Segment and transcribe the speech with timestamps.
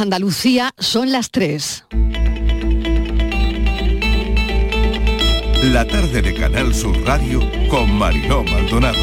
[0.00, 1.84] Andalucía son las 3.
[5.64, 8.98] La tarde de Canal Sur Radio con Mariló Maldonado.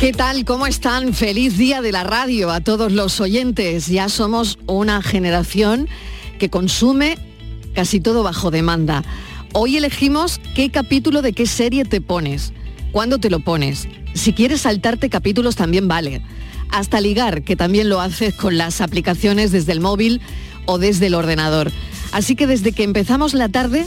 [0.00, 0.44] ¿Qué tal?
[0.44, 1.12] ¿Cómo están?
[1.14, 3.88] Feliz día de la radio a todos los oyentes.
[3.88, 5.88] Ya somos una generación
[6.38, 7.18] que consume
[7.74, 9.02] casi todo bajo demanda.
[9.52, 12.52] Hoy elegimos qué capítulo de qué serie te pones,
[12.92, 13.88] cuándo te lo pones.
[14.14, 16.22] Si quieres saltarte capítulos también vale
[16.74, 20.20] hasta ligar, que también lo haces con las aplicaciones desde el móvil
[20.66, 21.70] o desde el ordenador.
[22.10, 23.86] Así que desde que empezamos la tarde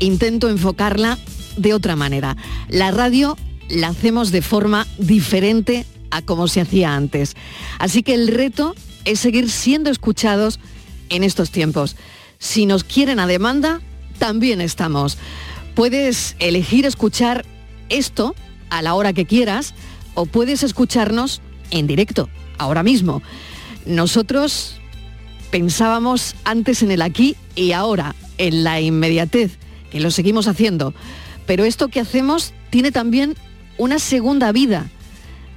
[0.00, 1.16] intento enfocarla
[1.56, 2.36] de otra manera.
[2.68, 3.36] La radio
[3.68, 7.36] la hacemos de forma diferente a como se hacía antes.
[7.78, 8.74] Así que el reto
[9.04, 10.58] es seguir siendo escuchados
[11.10, 11.94] en estos tiempos.
[12.40, 13.80] Si nos quieren a demanda,
[14.18, 15.18] también estamos.
[15.76, 17.44] Puedes elegir escuchar
[17.90, 18.34] esto
[18.70, 19.72] a la hora que quieras
[20.14, 22.28] o puedes escucharnos en directo,
[22.58, 23.22] ahora mismo.
[23.86, 24.80] Nosotros
[25.50, 29.58] pensábamos antes en el aquí y ahora, en la inmediatez,
[29.90, 30.94] que lo seguimos haciendo.
[31.46, 33.36] Pero esto que hacemos tiene también
[33.78, 34.90] una segunda vida,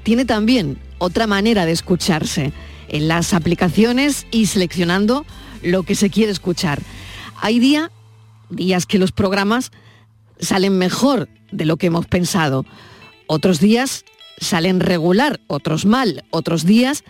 [0.03, 2.53] tiene también otra manera de escucharse
[2.89, 5.25] en las aplicaciones y seleccionando
[5.61, 6.81] lo que se quiere escuchar.
[7.41, 7.91] Hay día,
[8.49, 9.71] días que los programas
[10.39, 12.65] salen mejor de lo que hemos pensado.
[13.27, 14.05] Otros días
[14.37, 17.03] salen regular, otros mal, otros días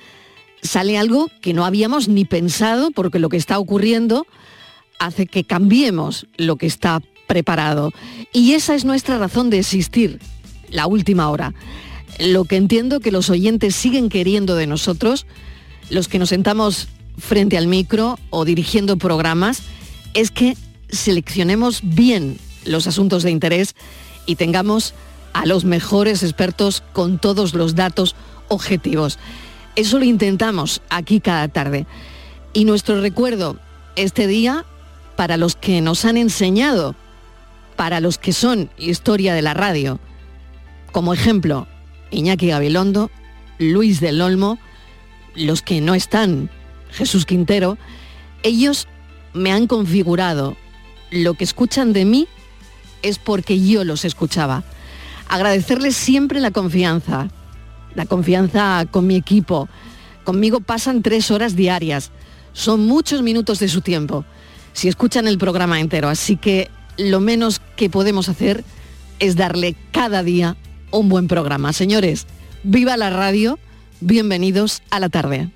[0.61, 4.25] sale algo que no habíamos ni pensado porque lo que está ocurriendo
[4.99, 7.91] hace que cambiemos lo que está preparado.
[8.33, 10.19] Y esa es nuestra razón de existir,
[10.69, 11.53] la última hora.
[12.19, 15.27] Lo que entiendo que los oyentes siguen queriendo de nosotros,
[15.89, 19.61] los que nos sentamos frente al micro o dirigiendo programas,
[20.13, 20.57] es que
[20.89, 23.75] seleccionemos bien los asuntos de interés
[24.25, 24.93] y tengamos
[25.37, 28.15] a los mejores expertos con todos los datos
[28.47, 29.19] objetivos.
[29.75, 31.85] Eso lo intentamos aquí cada tarde.
[32.53, 33.59] Y nuestro recuerdo
[33.95, 34.65] este día
[35.15, 36.95] para los que nos han enseñado,
[37.75, 39.99] para los que son historia de la radio.
[40.91, 41.67] Como ejemplo,
[42.09, 43.11] Iñaki Gabilondo,
[43.59, 44.57] Luis del Olmo,
[45.35, 46.49] los que no están,
[46.89, 47.77] Jesús Quintero,
[48.41, 48.87] ellos
[49.33, 50.57] me han configurado.
[51.11, 52.27] Lo que escuchan de mí
[53.03, 54.63] es porque yo los escuchaba
[55.29, 57.29] agradecerles siempre la confianza,
[57.95, 59.67] la confianza con mi equipo.
[60.23, 62.11] Conmigo pasan tres horas diarias.
[62.53, 64.25] Son muchos minutos de su tiempo,
[64.73, 66.09] si escuchan el programa entero.
[66.09, 68.63] Así que lo menos que podemos hacer
[69.19, 70.57] es darle cada día
[70.91, 71.73] un buen programa.
[71.73, 72.27] Señores,
[72.63, 73.59] viva la radio,
[73.99, 75.49] bienvenidos a la tarde.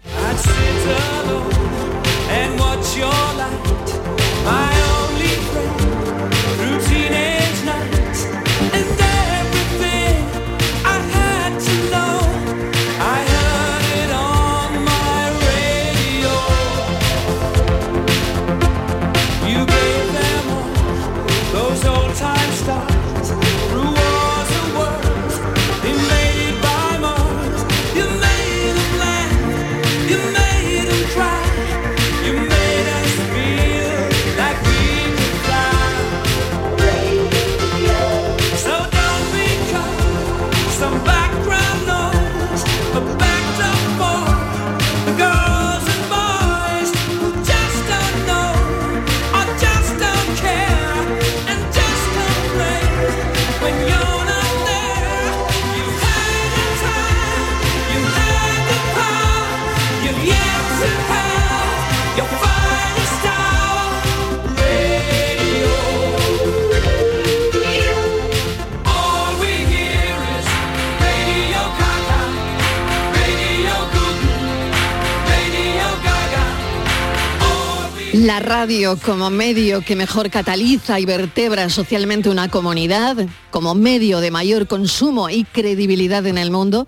[78.21, 83.17] La radio como medio que mejor cataliza y vertebra socialmente una comunidad,
[83.49, 86.87] como medio de mayor consumo y credibilidad en el mundo,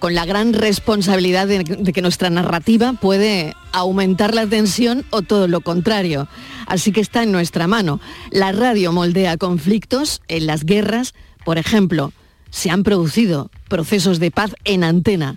[0.00, 5.60] con la gran responsabilidad de, que nuestra narrativa puede aumentar la tensión o todo lo
[5.60, 6.26] contrario.
[6.66, 8.00] Así que está en nuestra mano.
[8.32, 11.14] La radio moldea conflictos en las guerras,
[11.44, 12.12] por ejemplo,
[12.50, 15.36] se han producido procesos de paz en antena.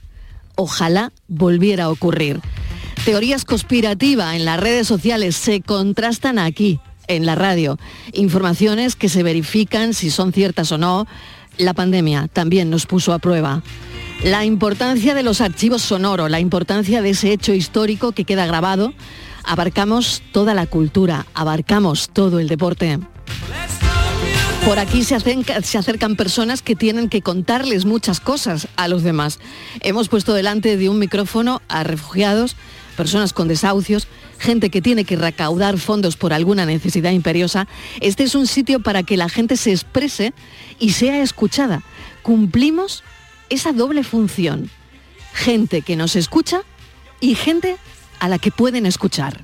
[0.55, 2.41] Ojalá volviera a ocurrir.
[3.05, 7.77] Teorías conspirativas en las redes sociales se contrastan aquí, en la radio.
[8.13, 11.05] Informaciones que se verifican si son ciertas o no.
[11.59, 13.61] La pandemia también nos puso a prueba.
[14.23, 18.91] La importancia de los archivos sonoros, la importancia de ese hecho histórico que queda grabado.
[19.43, 22.97] Abarcamos toda la cultura, abarcamos todo el deporte.
[24.65, 25.19] Por aquí se
[25.61, 29.37] se acercan, personas que tienen que contarles muchas cosas a los demás.
[29.81, 32.55] Hemos puesto delante de un micrófono a refugiados
[32.95, 34.07] personas con desahucios,
[34.39, 37.67] gente que tiene que recaudar fondos por alguna necesidad imperiosa,
[38.01, 40.33] este es un sitio para que la gente se exprese
[40.79, 41.83] y sea escuchada.
[42.23, 43.03] Cumplimos
[43.49, 44.69] esa doble función.
[45.33, 46.61] Gente que nos escucha
[47.19, 47.77] y gente
[48.19, 49.43] a la que pueden escuchar.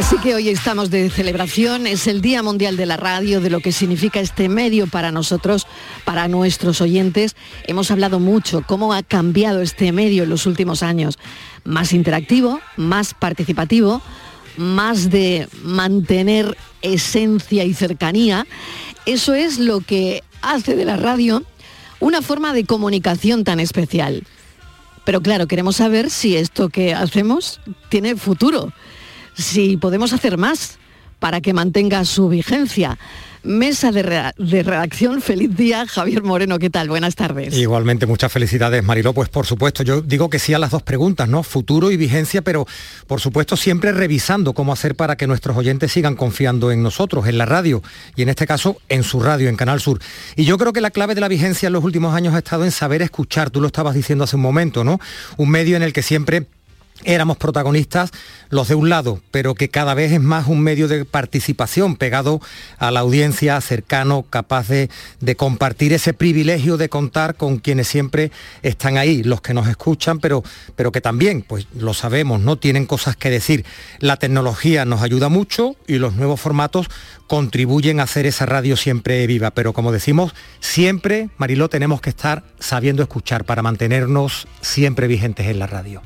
[0.00, 3.60] Así que hoy estamos de celebración, es el Día Mundial de la Radio, de lo
[3.60, 5.66] que significa este medio para nosotros,
[6.06, 7.36] para nuestros oyentes.
[7.66, 11.18] Hemos hablado mucho cómo ha cambiado este medio en los últimos años.
[11.64, 14.00] Más interactivo, más participativo,
[14.56, 18.46] más de mantener esencia y cercanía.
[19.04, 21.42] Eso es lo que hace de la radio
[22.00, 24.24] una forma de comunicación tan especial.
[25.04, 27.60] Pero claro, queremos saber si esto que hacemos
[27.90, 28.72] tiene futuro
[29.40, 30.78] si podemos hacer más
[31.18, 32.98] para que mantenga su vigencia.
[33.42, 36.90] Mesa de, redacción, feliz día, Javier Moreno, ¿qué tal?
[36.90, 37.56] Buenas tardes.
[37.56, 39.14] Igualmente, muchas felicidades, Mariló.
[39.14, 41.42] Pues por supuesto, yo digo que sí a las dos preguntas, ¿no?
[41.42, 42.66] Futuro y vigencia, pero
[43.06, 47.38] por supuesto siempre revisando cómo hacer para que nuestros oyentes sigan confiando en nosotros, en
[47.38, 47.82] la radio,
[48.14, 50.00] y en este caso en su radio, en Canal Sur.
[50.36, 52.64] Y yo creo que la clave de la vigencia en los últimos años ha estado
[52.64, 55.00] en saber escuchar, tú lo estabas diciendo hace un momento, ¿no?
[55.38, 56.46] Un medio en el que siempre
[57.04, 58.10] éramos protagonistas
[58.50, 62.40] los de un lado, pero que cada vez es más un medio de participación pegado
[62.78, 64.90] a la audiencia, cercano, capaz de,
[65.36, 68.32] compartir ese privilegio de contar con quienes siempre
[68.62, 70.42] están ahí, los que nos escuchan, pero,
[70.74, 73.64] pero que también, pues lo sabemos, no tienen cosas que decir.
[74.00, 76.88] La tecnología nos ayuda mucho y los nuevos formatos
[77.28, 82.42] contribuyen a hacer esa radio siempre viva, pero como decimos, siempre, Mariló, tenemos que estar
[82.58, 86.02] sabiendo escuchar para mantenernos siempre vigentes en la radio.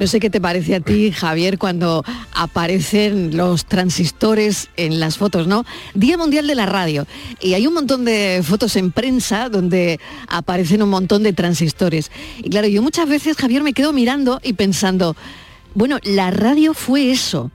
[0.00, 2.02] No sé qué te parece a ti, Javier, cuando
[2.32, 5.66] aparecen los transistores en las fotos, ¿no?
[5.92, 7.06] Día Mundial de la Radio.
[7.38, 12.10] Y hay un montón de fotos en prensa donde aparecen un montón de transistores.
[12.38, 15.16] Y claro, yo muchas veces, Javier, me quedo mirando y pensando,
[15.74, 17.50] bueno, la radio fue eso,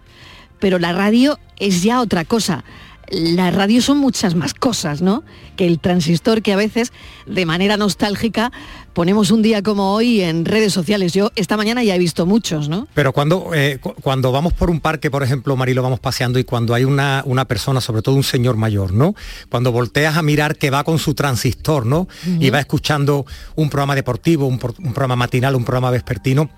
[0.60, 2.64] pero la radio es ya otra cosa
[3.10, 5.24] la radio son muchas más cosas, ¿no?
[5.56, 6.92] Que el transistor que a veces,
[7.26, 8.52] de manera nostálgica,
[8.94, 11.14] ponemos un día como hoy en redes sociales.
[11.14, 12.88] Yo esta mañana ya he visto muchos, ¿no?
[12.94, 16.74] Pero cuando, eh, cuando vamos por un parque, por ejemplo, Marilo, vamos paseando y cuando
[16.74, 19.16] hay una, una, persona, sobre todo un señor mayor, ¿no?
[19.50, 22.08] Cuando volteas a mirar que va con su transistor, ¿no?
[22.40, 23.26] Y va escuchando
[23.56, 26.50] un programa deportivo, un programa matinal, un programa vespertino,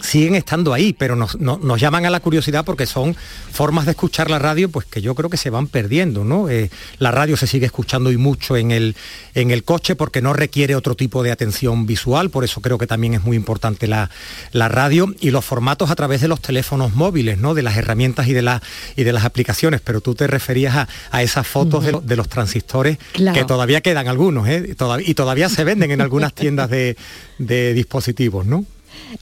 [0.00, 1.36] siguen estando ahí, pero nos,
[1.80, 3.14] llaman a la curiosidad porque son
[3.52, 6.48] formas de escuchar la radio pues que yo creo que se van perdiendo, ¿no?
[6.48, 8.96] Eh, la radio se sigue escuchando y mucho en el,
[9.34, 12.86] en el coche porque no requiere otro tipo de atención visual, por eso creo que
[12.86, 14.08] también es muy importante la,
[14.52, 17.54] radio y los formatos a través de los teléfonos móviles, ¿no?
[17.54, 18.62] De las herramientas y de, la,
[18.96, 23.44] y de las aplicaciones, pero tú te referías a, esas fotos de, los transistores que
[23.44, 24.74] todavía quedan algunos, ¿eh?
[25.04, 26.96] y todavía se venden en algunas tiendas de,
[27.38, 28.64] de dispositivos, ¿no?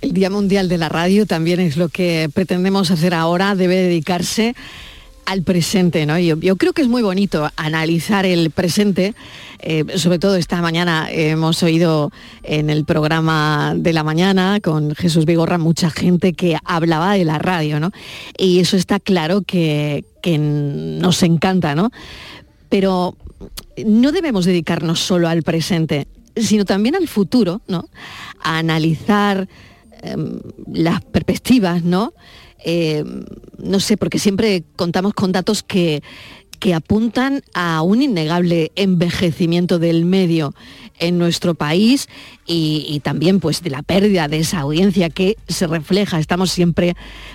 [0.00, 4.54] El Día Mundial de la Radio también es lo que pretendemos hacer ahora, debe dedicarse
[5.26, 6.19] al presente, ¿no?
[6.19, 9.14] Yo, creo que es muy bonito analizar el presente,
[9.60, 12.10] eh, sobre todo esta mañana hemos oído
[12.42, 17.38] en el programa de la mañana con Jesús Vigorra mucha gente que hablaba de la
[17.38, 17.92] radio, ¿no?
[18.37, 21.90] Y eso está claro que, que nos encanta, ¿no?
[22.69, 23.16] Pero
[23.87, 27.88] no debemos dedicarnos solo al presente, sino también al futuro, ¿no?
[28.42, 29.49] A analizar
[30.02, 32.14] Em, las perspectivas, ¿no?
[32.59, 33.25] Em,
[33.59, 36.02] no sé, porque siempre contamos con datos que,
[36.61, 40.55] que apuntan a un innegable envejecimiento del medio
[41.00, 42.09] en nuestro país
[42.47, 46.19] y, también pues de la pérdida de esa audiencia que se refleja.
[46.19, 46.95] Estamos siempre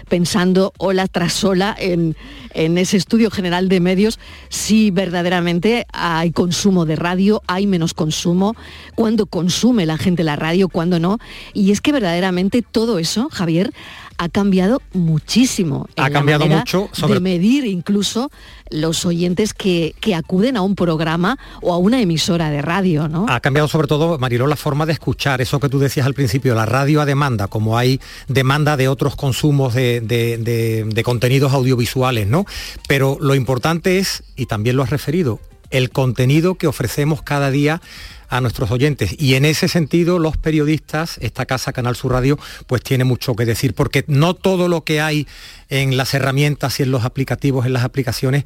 [0.09, 2.15] pensando ola tras ola en,
[2.53, 8.55] en ese estudio general de medios si verdaderamente hay consumo de radio, hay menos consumo,
[8.93, 11.17] cuándo consume la gente la radio, cuándo no.
[11.53, 13.71] Y es que verdaderamente todo eso, Javier,
[14.17, 15.87] ha cambiado muchísimo.
[15.97, 17.15] Ha cambiado mucho sobre...
[17.15, 18.31] de medir incluso
[18.69, 23.25] los oyentes que, que, acuden a un programa o a una emisora de radio, ¿no?
[23.29, 26.55] Ha cambiado sobre todo, Mariló, la forma de escuchar, eso que tú decías al principio,
[26.55, 32.45] la radio a demanda, como hay demanda de otros consumos de, de contenidos audiovisuales, ¿no?
[32.87, 37.81] Pero lo importante es, y también lo has referido, el contenido que ofrecemos cada día
[38.29, 39.15] a nuestros oyentes.
[39.17, 43.45] Y en ese sentido, los periodistas, esta casa Canal Sur Radio, pues tiene mucho que
[43.45, 45.27] decir, porque no todo lo que hay
[45.69, 48.43] en las herramientas y en los aplicativos, en las aplicaciones,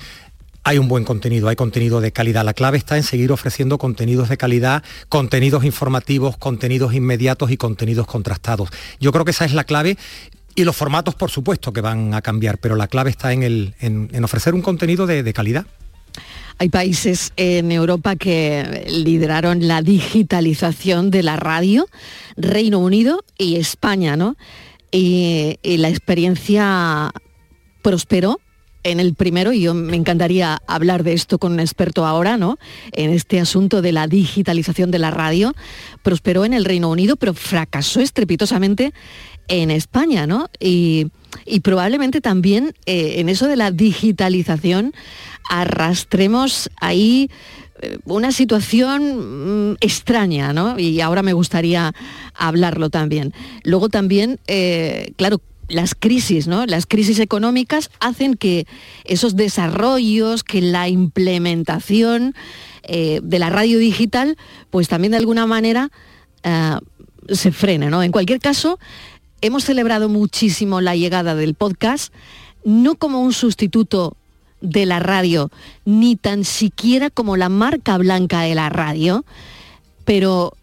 [0.64, 2.44] hay un buen contenido, hay contenido de calidad.
[2.44, 8.06] La clave está en seguir ofreciendo contenidos de calidad, contenidos informativos, contenidos inmediatos y contenidos
[8.06, 8.70] contrastados.
[9.00, 9.98] Yo creo que esa es la clave
[10.56, 13.76] y los formatos, por supuesto, que van a cambiar, pero la clave está en, el,
[13.80, 15.66] en, ofrecer un contenido de calidad.
[16.62, 21.88] Hay países en Europa que lideraron la digitalización de la radio,
[22.36, 24.36] Reino Unido y España, ¿no?
[24.92, 27.12] Y, la experiencia
[27.82, 28.42] prosperó
[28.84, 32.58] en el primero, y yo me encantaría hablar de esto con un experto ahora, ¿no?
[32.92, 35.54] En este asunto de la digitalización de la radio,
[36.04, 38.94] prosperó en el Reino Unido, pero fracasó estrepitosamente
[39.50, 40.50] en España, ¿no?
[40.60, 41.08] Y,
[41.64, 44.94] probablemente también eh, en eso de la digitalización
[45.50, 47.30] arrastremos ahí
[47.82, 50.80] eh, una situación mm, extraña, ¿no?
[50.80, 51.94] Y ahora me gustaría
[52.36, 53.34] hablarlo también.
[53.64, 56.66] Luego también, eh, claro, las crisis, ¿no?
[56.66, 58.66] Las crisis económicas hacen que
[59.04, 62.36] esos desarrollos, que la implementación
[62.88, 64.36] de la radio digital,
[64.72, 65.92] pues también de alguna manera
[67.32, 68.02] se frene, ¿no?
[68.02, 68.80] En cualquier caso,
[69.42, 72.14] hemos celebrado muchísimo la llegada del podcast,
[72.64, 74.16] no como un sustituto
[74.62, 75.50] de la radio,
[75.86, 79.24] ni tan siquiera como la marca blanca de la radio,
[80.04, 80.54] pero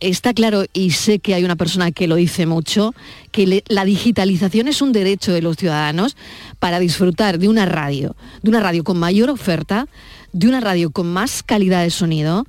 [0.00, 2.94] está claro, y sé que hay una persona que lo dice mucho,
[3.32, 6.16] que la digitalización es un derecho de los ciudadanos
[6.58, 9.88] para disfrutar de una radio, de una radio con mayor oferta,
[10.32, 12.46] de una radio con más calidad de sonido,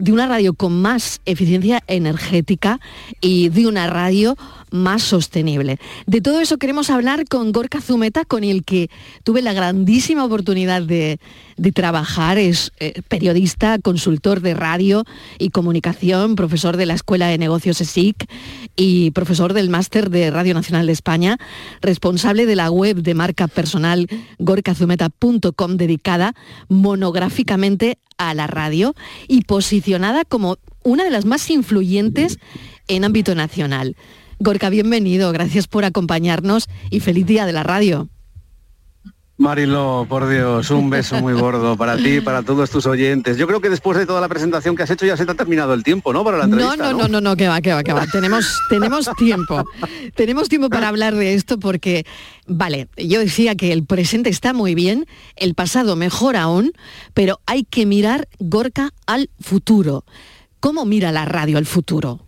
[0.00, 2.80] de una radio con más eficiencia energética
[3.20, 4.36] y de una radio
[4.70, 5.78] más sostenible.
[6.06, 8.88] De todo eso queremos hablar con Gorka Zumeta, con el que
[9.24, 11.18] tuve la grandísima oportunidad de,
[11.72, 12.38] trabajar.
[12.38, 15.04] Es eh, periodista, consultor de radio
[15.38, 18.26] y comunicación, profesor de la Escuela de Negocios ESIC
[18.76, 21.38] y profesor del Máster de Radio Nacional de España,
[21.82, 26.34] responsable de la web de marca personal gorkazumeta.com dedicada
[26.68, 28.94] monográficamente a la radio
[29.28, 32.38] y posicionada como una de las más influyentes
[32.88, 33.96] en ámbito nacional.
[34.38, 38.08] Gorka, bienvenido, gracias por acompañarnos y feliz día de la radio.
[39.40, 43.38] Marilo, por Dios, un beso muy gordo para ti y para todos tus oyentes.
[43.38, 45.34] Yo creo que después de toda la presentación que has hecho ya se te ha
[45.34, 46.22] terminado el tiempo, ¿no?
[46.22, 46.76] Para la entrevista.
[46.76, 48.06] No, no, no, no, no, que va, que va, que va.
[48.06, 49.64] Tenemos, tenemos tiempo.
[50.14, 52.04] tenemos tiempo para hablar de esto porque,
[52.46, 55.06] vale, yo decía que el presente está muy bien,
[55.36, 56.72] el pasado mejor aún,
[57.14, 60.04] pero hay que mirar, Gorka, al futuro.
[60.60, 62.26] ¿Cómo mira la radio al futuro?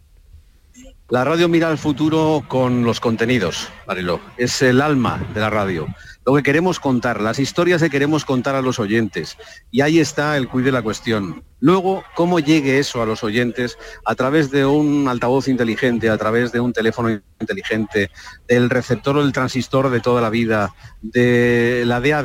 [1.10, 4.18] La radio mira al futuro con los contenidos, Marilo.
[4.38, 5.86] Es el alma de la radio.
[6.24, 9.36] Lo que queremos contar, las historias que queremos contar a los oyentes.
[9.72, 11.42] Y ahí está el cuide de la cuestión.
[11.58, 16.52] Luego, cómo llegue eso a los oyentes a través de un altavoz inteligente, a través
[16.52, 18.10] de un teléfono inteligente,
[18.46, 22.24] del receptor o del transistor de toda la vida, de la DAD,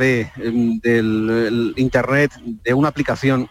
[0.82, 2.32] del Internet,
[2.64, 3.50] de una aplicación,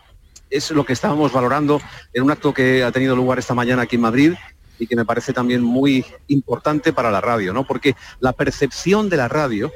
[0.51, 1.81] es lo que estábamos valorando
[2.13, 4.35] en un acto que ha tenido lugar esta mañana aquí en Madrid
[4.79, 7.67] y que me parece también muy importante para la radio, ¿no?
[7.67, 9.73] Porque la percepción de la radio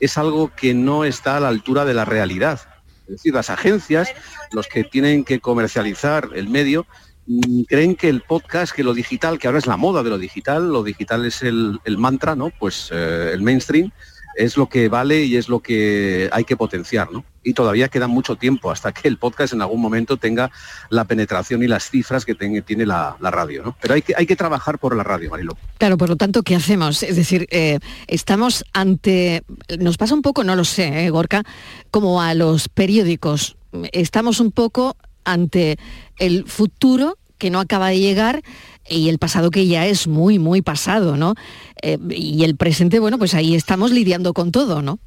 [0.00, 2.60] es algo que no está a la altura de la realidad.
[3.06, 4.12] Es decir, las agencias,
[4.52, 6.86] los que tienen que comercializar el medio,
[7.26, 10.18] mm, creen que el podcast, que lo digital, que ahora es la moda de lo
[10.18, 12.50] digital, lo digital es el, mantra, ¿no?
[12.58, 13.92] Pues eh, el mainstream,
[14.36, 17.24] es lo que vale y es lo que hay que potenciar, ¿no?
[17.42, 20.50] Y todavía queda mucho tiempo hasta que el podcast en algún momento tenga
[20.90, 23.76] la penetración y las cifras que tiene la, radio, ¿no?
[23.80, 25.56] Pero hay que, hay que trabajar por la radio, Marilo.
[25.78, 27.02] Claro, por lo tanto, ¿qué hacemos?
[27.02, 27.78] Es decir, eh,
[28.08, 29.44] estamos ante,
[29.78, 31.44] nos pasa un poco, no lo sé, ¿eh, Gorka,
[31.90, 33.56] como a los periódicos.
[33.92, 35.78] Estamos un poco ante
[36.18, 38.42] el futuro que no acaba de llegar
[38.88, 41.34] y el pasado que ya es muy, muy pasado, ¿no?
[41.82, 44.98] Eh, y el presente, bueno, pues ahí estamos lidiando con todo, ¿no?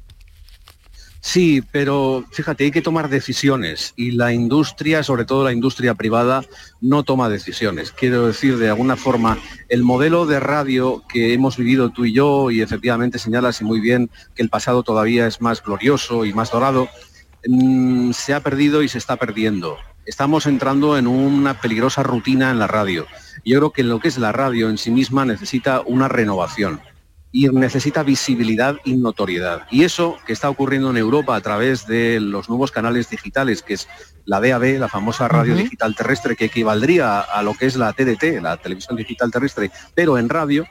[1.22, 6.42] Sí, pero fíjate, hay que tomar decisiones y la industria, sobre todo la industria privada,
[6.80, 7.92] no toma decisiones.
[7.92, 12.50] Quiero decir, de alguna forma, el modelo de radio que hemos vivido tú y yo,
[12.50, 16.50] y efectivamente señalas y muy bien que el pasado todavía es más glorioso y más
[16.50, 16.88] dorado,
[17.46, 19.76] mm, se ha perdido y se está perdiendo.
[20.06, 23.06] Estamos entrando en una peligrosa rutina en la radio
[23.44, 26.80] yo creo que lo que es la radio en sí misma necesita una renovación
[27.32, 29.66] y necesita visibilidad y notoriedad.
[29.70, 33.74] Y eso que está ocurriendo en Europa a través de los nuevos canales digitales, que
[33.74, 33.88] es
[34.24, 38.42] la DAB, la famosa radio digital terrestre, que equivaldría a lo que es la TDT,
[38.42, 40.66] la televisión digital terrestre, pero en radio,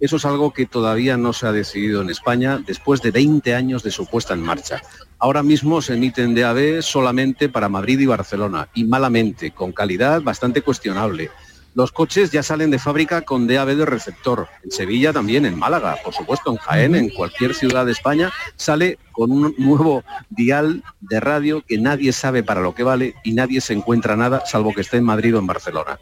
[0.00, 3.82] eso es algo que todavía no se ha decidido en España después de 20 años
[3.82, 4.82] de su puesta en marcha.
[5.18, 10.62] Ahora mismo se emiten DAB solamente para Madrid y Barcelona, y malamente, con calidad bastante
[10.62, 11.30] cuestionable
[11.74, 14.48] los coches ya salen de fábrica con DAB de receptor.
[14.62, 18.98] En Sevilla también, en Málaga, por supuesto, en Jaén, en cualquier ciudad de España, sale
[19.12, 23.60] con un nuevo dial de radio que nadie sabe para lo que vale y nadie
[23.60, 25.98] se encuentra nada, salvo que esté en Madrid o en Barcelona.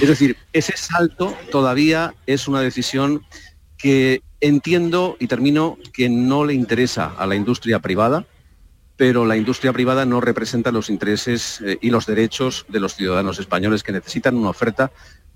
[0.00, 3.22] Es decir, ese salto todavía es una decisión
[3.76, 8.24] que entiendo y termino que no le interesa a la industria privada,
[9.00, 13.38] pero la industria privada no representa los intereses eh, y los derechos de los ciudadanos
[13.38, 14.92] españoles que necesitan una oferta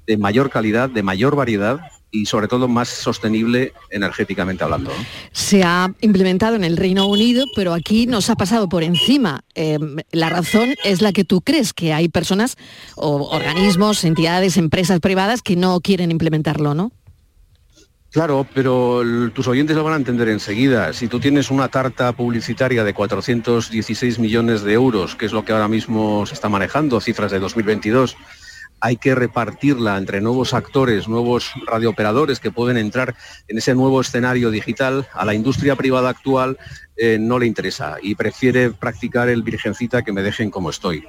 [0.06, 1.80] de mayor calidad, de mayor variedad
[2.10, 4.90] y sobre todo más sostenible energéticamente hablando.
[5.32, 9.44] Se ha implementado en el Reino Unido, pero aquí nos ha pasado por encima.
[9.54, 12.58] Em, la razón es la que tú crees, que hay personas
[12.96, 16.92] o organismos, entidades, empresas privadas que no quieren implementarlo, ¿no?
[18.14, 19.02] Claro, pero
[19.32, 20.92] tus oyentes lo van a entender enseguida.
[20.92, 25.50] Si tú tienes una tarta publicitaria de 416 millones de euros, que es lo que
[25.50, 28.16] ahora mismo se está manejando, cifras de 2022,
[28.78, 33.16] hay que repartirla entre nuevos actores, nuevos radiooperadores que pueden entrar
[33.48, 36.56] en ese nuevo escenario digital, a la industria privada actual
[36.96, 41.04] eh, no le interesa y prefiere practicar el virgencita que me dejen como estoy.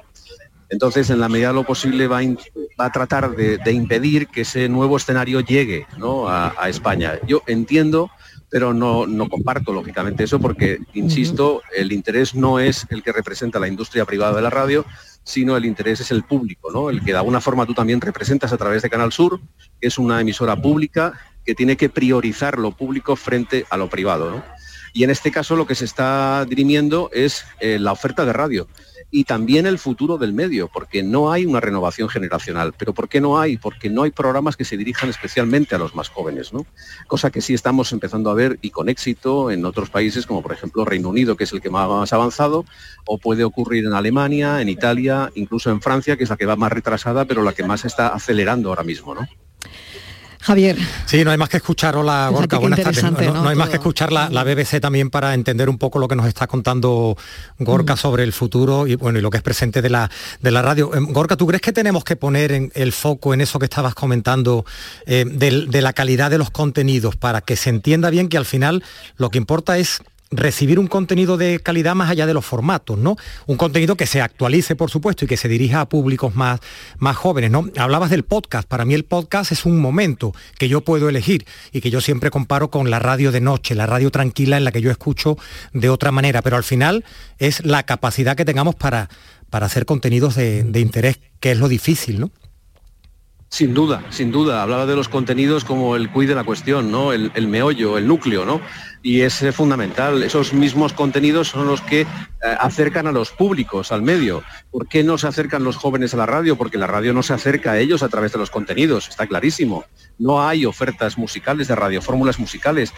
[0.68, 2.20] Entonces, en la medida de lo posible, va
[2.78, 5.86] a, tratar de, impedir que ese nuevo escenario llegue
[6.28, 7.18] a, España.
[7.26, 8.10] Yo entiendo,
[8.50, 13.68] pero no, comparto lógicamente eso porque, insisto, el interés no es el que representa la
[13.68, 14.84] industria privada de la radio,
[15.22, 16.90] sino el interés es el público, ¿no?
[16.90, 19.40] el que de alguna forma tú también representas a través de Canal Sur,
[19.80, 24.44] que es una emisora pública que tiene que priorizar lo público frente a lo privado.
[24.92, 28.68] Y en este caso lo que se está dirimiendo es eh, la oferta de radio
[29.10, 32.74] y también el futuro del medio, porque no hay una renovación generacional.
[32.76, 33.56] ¿Pero por qué no hay?
[33.56, 36.66] Porque no hay programas que se dirijan especialmente a los más jóvenes, ¿no?
[37.06, 40.52] Cosa que sí estamos empezando a ver y con éxito en otros países, como por
[40.52, 42.64] ejemplo Reino Unido, que es el que más avanzado,
[43.06, 46.56] o puede ocurrir en Alemania, en Italia, incluso en Francia, que es la que va
[46.56, 49.26] más retrasada, pero la que más está acelerando ahora mismo, ¿no?
[50.46, 50.76] Javier.
[51.06, 53.02] Sí, no hay más que escuchar, hola Gorka, buenas tardes.
[53.02, 56.26] No, hay más que escuchar la, BBC también para entender un poco lo que nos
[56.26, 57.16] está contando
[57.58, 57.96] Gorka mm.
[57.96, 60.08] sobre el futuro y bueno y lo que es presente de la,
[60.40, 60.94] de la radio.
[60.94, 63.96] Em, Gorka, ¿tú crees que tenemos que poner en el foco en eso que estabas
[63.96, 64.64] comentando
[65.06, 68.84] eh, de la calidad de los contenidos para que se entienda bien que al final
[69.16, 70.00] lo que importa es
[70.30, 73.16] recibir un contenido de calidad más allá de los formatos, ¿no?
[73.46, 76.60] Un contenido que se actualice, por supuesto, y que se dirija a públicos más,
[76.98, 77.68] más jóvenes, ¿no?
[77.76, 78.66] Hablabas del podcast.
[78.68, 82.30] Para mí el podcast es un momento que yo puedo elegir y que yo siempre
[82.30, 85.36] comparo con la radio de noche, la radio tranquila en la que yo escucho
[85.72, 87.04] de otra manera, pero al final
[87.38, 89.08] es la capacidad que tengamos para,
[89.50, 92.30] para hacer contenidos de, de interés, que es lo difícil, ¿no?
[93.48, 94.62] Sin duda, sin duda.
[94.62, 97.12] Hablaba de los contenidos como el cuide de la cuestión, ¿no?
[97.12, 98.60] El, el, meollo, el núcleo, ¿no?
[99.06, 100.24] y es eh, fundamental.
[100.24, 102.06] Esos mismos contenidos son los que eh,
[102.58, 104.42] acercan a los públicos, al medio.
[104.72, 106.56] ¿Por qué no se acercan los jóvenes a la radio?
[106.56, 109.84] Porque la radio no se acerca a ellos a través de los contenidos, está clarísimo.
[110.18, 112.92] No hay ofertas musicales de radio, fórmulas musicales.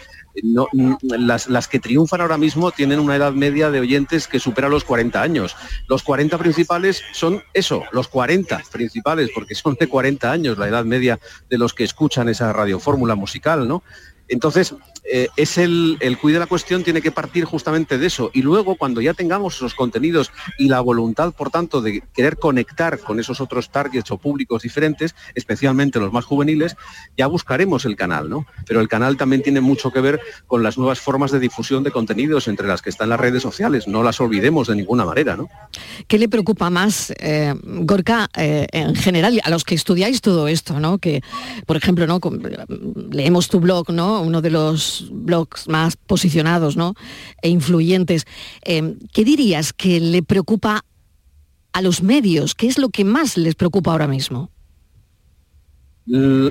[1.01, 5.21] las, que triunfan ahora mismo tienen una edad media de oyentes que supera los 40
[5.21, 5.55] años.
[5.87, 10.85] Los 40 principales son eso, los 40 principales, porque son de 40 años la edad
[10.85, 13.83] media de los que escuchan esa radiofórmula musical, ¿no?
[14.29, 14.75] Entonces,
[15.11, 18.29] eh, es el, el cuide de la cuestión tiene que partir justamente de eso.
[18.33, 22.99] Y luego, cuando ya tengamos esos contenidos y la voluntad, por tanto, de querer conectar
[22.99, 26.75] con esos otros targets o públicos diferentes, especialmente los más juveniles,
[27.17, 28.45] ya buscaremos el canal, ¿no?
[28.67, 31.91] Pero el canal también tiene mucho que ver con las nuevas formas de difusión de
[31.91, 33.87] contenidos, entre las que están las redes sociales.
[33.87, 35.49] No las olvidemos de ninguna manera, ¿no?
[36.07, 40.79] ¿Qué le preocupa más, eh, Gorka, eh, en general, a los que estudiáis todo esto,
[40.79, 40.97] ¿no?
[40.99, 41.21] Que,
[41.65, 42.19] por ejemplo, ¿no?
[43.11, 44.21] leemos tu blog, ¿no?
[44.21, 46.93] Uno de los blogs más posicionados ¿no?
[47.41, 48.25] e influyentes.
[48.63, 50.83] Eh, ¿Qué dirías que le preocupa
[51.73, 52.55] a los medios?
[52.55, 54.49] ¿Qué es lo que más les preocupa ahora mismo?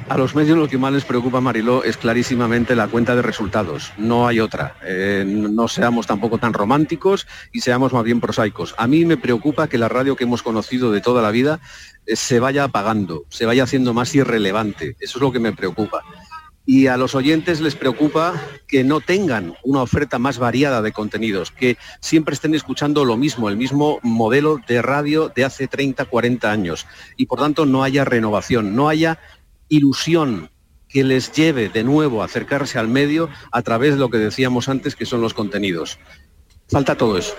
[0.08, 3.92] A los medios lo que más les preocupa, Mariló, es clarísimamente la cuenta de resultados.
[3.98, 4.76] No hay otra.
[4.84, 8.76] Eh, no seamos tampoco tan románticos y seamos más bien prosaicos.
[8.78, 11.58] A mí me preocupa que la radio que hemos conocido de toda la vida
[12.06, 14.94] eh, se vaya apagando, se vaya haciendo más irrelevante.
[15.00, 16.04] Eso es lo que me preocupa
[16.68, 18.34] y a los oyentes les preocupa
[18.66, 23.48] que no tengan una oferta más variada de contenidos, que siempre estén escuchando lo mismo,
[23.48, 28.04] el mismo modelo de radio de hace 30, 40 años y por tanto no haya
[28.04, 29.18] renovación, no haya
[29.70, 30.50] ilusión
[30.90, 34.68] que les lleve de nuevo a acercarse al medio a través de lo que decíamos
[34.68, 35.98] antes que son los contenidos.
[36.68, 37.34] Falta todo eso.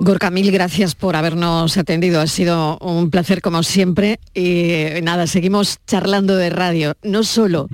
[0.00, 2.20] Gorka, mil gracias por habernos atendido.
[2.20, 4.20] Ha sido un placer como siempre.
[4.32, 6.94] Y nada, seguimos charlando de radio.
[7.02, 7.68] No solo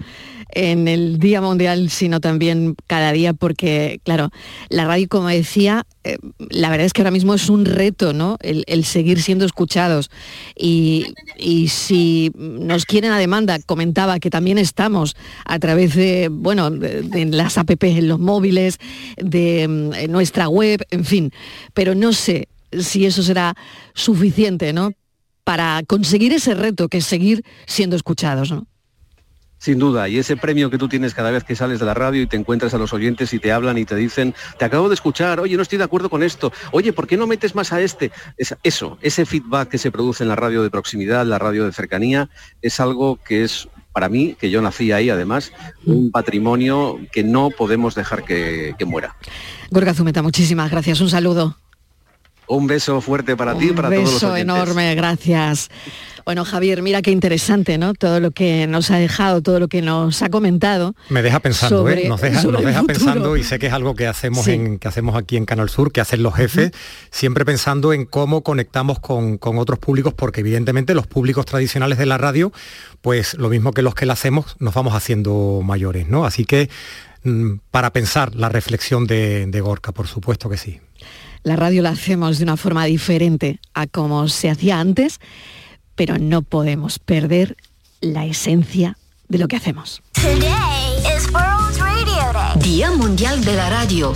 [0.48, 4.30] en el Día Mundial, sino también cada día, porque, claro,
[4.70, 6.18] la radio, como decía, eh,
[6.50, 8.36] la verdad es que ahora mismo es un reto, ¿no?
[8.40, 10.10] El, seguir siendo escuchados.
[10.54, 11.06] Y,
[11.68, 17.56] si nos quieren a demanda, comentaba que también estamos a través de, bueno, de, las
[17.56, 18.78] app en los móviles,
[19.16, 21.32] de mm, nuestra web, en fin.
[21.72, 23.54] Pero no sé si eso será
[23.94, 24.92] suficiente, ¿no?
[25.42, 28.54] Para conseguir ese reto que es seguir siendo escuchados.
[29.64, 32.20] Sin duda, y ese premio que tú tienes cada vez que sales de la radio
[32.20, 34.94] y te encuentras a los oyentes y te hablan y te dicen, te acabo de
[34.94, 37.80] escuchar, oye, no estoy de acuerdo con esto, oye, ¿por qué no metes más a
[37.80, 38.12] este?
[38.62, 42.28] eso, ese feedback que se produce en la radio de proximidad, la radio de cercanía,
[42.60, 45.50] es algo que es para mí, que yo nací ahí además,
[45.86, 49.16] un patrimonio que no podemos dejar que, muera.
[49.70, 51.56] Gorga Zumeta, muchísimas gracias, un saludo.
[52.48, 55.70] Un beso fuerte para ti y para todos los Un beso enorme, gracias.
[56.24, 57.92] Bueno, Javier, mira qué interesante, ¿no?
[57.92, 60.94] Todo lo que nos ha dejado, todo lo que nos ha comentado.
[61.10, 62.08] Me deja pensando, ¿eh?
[62.08, 65.16] Nos deja, nos deja pensando y sé que es algo que hacemos, en, que hacemos
[65.16, 66.70] aquí en Canal Sur, que hacen los jefes,
[67.10, 72.06] siempre pensando en cómo conectamos con, con, otros públicos, porque evidentemente los públicos tradicionales de
[72.06, 72.52] la radio,
[73.02, 76.24] pues lo mismo que los que la hacemos, nos vamos haciendo mayores, ¿no?
[76.24, 76.70] Así que
[77.24, 80.80] mm, para pensar la reflexión de, de Gorka, por supuesto que sí.
[81.42, 85.20] La radio la hacemos de una forma diferente a como se hacía antes
[85.94, 87.56] pero no podemos perder
[88.00, 88.96] la esencia
[89.28, 90.02] de lo que hacemos.
[92.62, 94.14] Día Mundial de la Radio.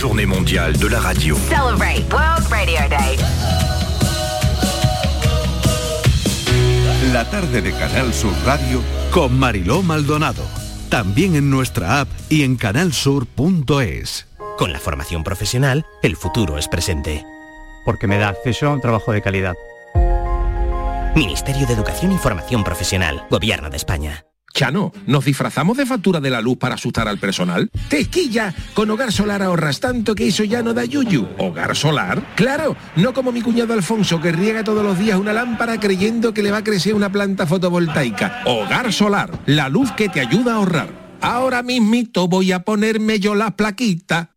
[0.00, 1.36] Journée mondiale de la radio.
[1.48, 3.16] Celebrate World Radio Day.
[7.12, 10.42] La tarde de Canal Sur Radio con Mariló Maldonado.
[10.90, 14.26] También en nuestra app y en canalsur.es.
[14.58, 17.24] Con la formación profesional, el futuro es presente
[17.84, 19.54] porque me da acceso a un trabajo de calidad.
[21.14, 24.24] Ministerio de Educación y Formación Profesional, Gobierno de España.
[24.54, 27.70] Chano, ¿nos disfrazamos de factura de la luz para asustar al personal?
[27.88, 28.54] ¡Tequilla!
[28.74, 31.28] Con Hogar Solar ahorras tanto que eso ya no da yuyu.
[31.38, 32.22] ¿Hogar Solar?
[32.34, 32.76] ¡Claro!
[32.96, 36.50] No como mi cuñado Alfonso que riega todos los días una lámpara creyendo que le
[36.50, 38.42] va a crecer una planta fotovoltaica.
[38.46, 41.08] Hogar Solar, la luz que te ayuda a ahorrar.
[41.20, 44.36] Ahora mismito voy a ponerme yo la plaquita.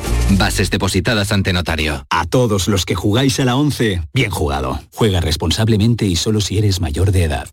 [0.37, 2.05] Bases depositadas ante notario.
[2.09, 4.81] A todos los que jugáis a la 11, bien jugado.
[4.93, 7.49] Juega responsablemente y solo si eres mayor de edad.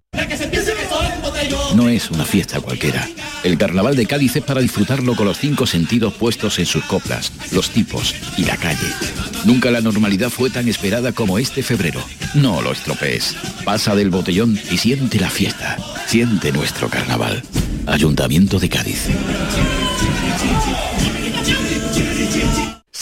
[1.74, 3.06] No es una fiesta cualquiera.
[3.44, 7.32] El carnaval de Cádiz es para disfrutarlo con los cinco sentidos puestos en sus coplas,
[7.52, 8.88] los tipos y la calle.
[9.44, 12.02] Nunca la normalidad fue tan esperada como este febrero.
[12.34, 13.36] No lo estropees.
[13.64, 15.76] Pasa del botellón y siente la fiesta.
[16.06, 17.42] Siente nuestro carnaval.
[17.86, 19.06] Ayuntamiento de Cádiz.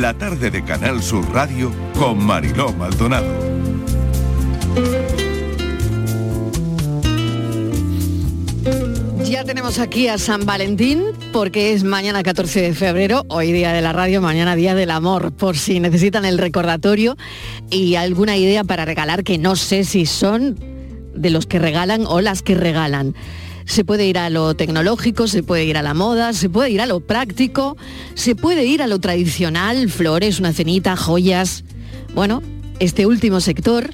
[0.00, 3.32] La tarde de Canal Sur Radio con Mariló Maldonado.
[9.24, 13.82] Ya tenemos aquí a San Valentín porque es mañana 14 de febrero, hoy día de
[13.82, 17.16] la radio, mañana día del amor, por si necesitan el recordatorio
[17.70, 20.58] y alguna idea para regalar que no sé si son
[21.14, 23.14] de los que regalan o las que regalan
[23.66, 26.80] se puede ir a lo tecnológico, se puede ir a la moda, se puede ir
[26.80, 27.76] a lo práctico,
[28.14, 31.64] se puede ir a lo tradicional, flores, una cenita, joyas.
[32.14, 32.42] Bueno,
[32.78, 33.90] este último sector,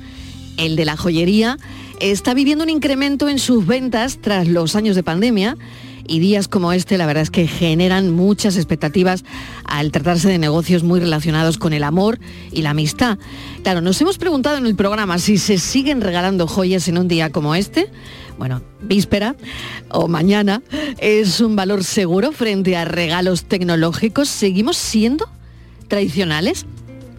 [0.56, 1.58] el de la joyería,
[2.00, 5.56] está viviendo un incremento en sus ventas tras los años de pandemia
[6.10, 9.24] y días como este la verdad es que generan muchas expectativas
[9.64, 12.18] al tratarse de negocios muy relacionados con el amor
[12.50, 13.18] y la amistad.
[13.62, 17.30] Claro, nos hemos preguntado en el programa si se siguen regalando joyas en un día
[17.30, 17.90] como este
[18.40, 19.36] bueno, víspera
[19.90, 20.62] o mañana,
[20.96, 24.30] es un valor seguro frente a regalos tecnológicos.
[24.30, 25.28] ¿Seguimos siendo
[25.88, 26.64] tradicionales?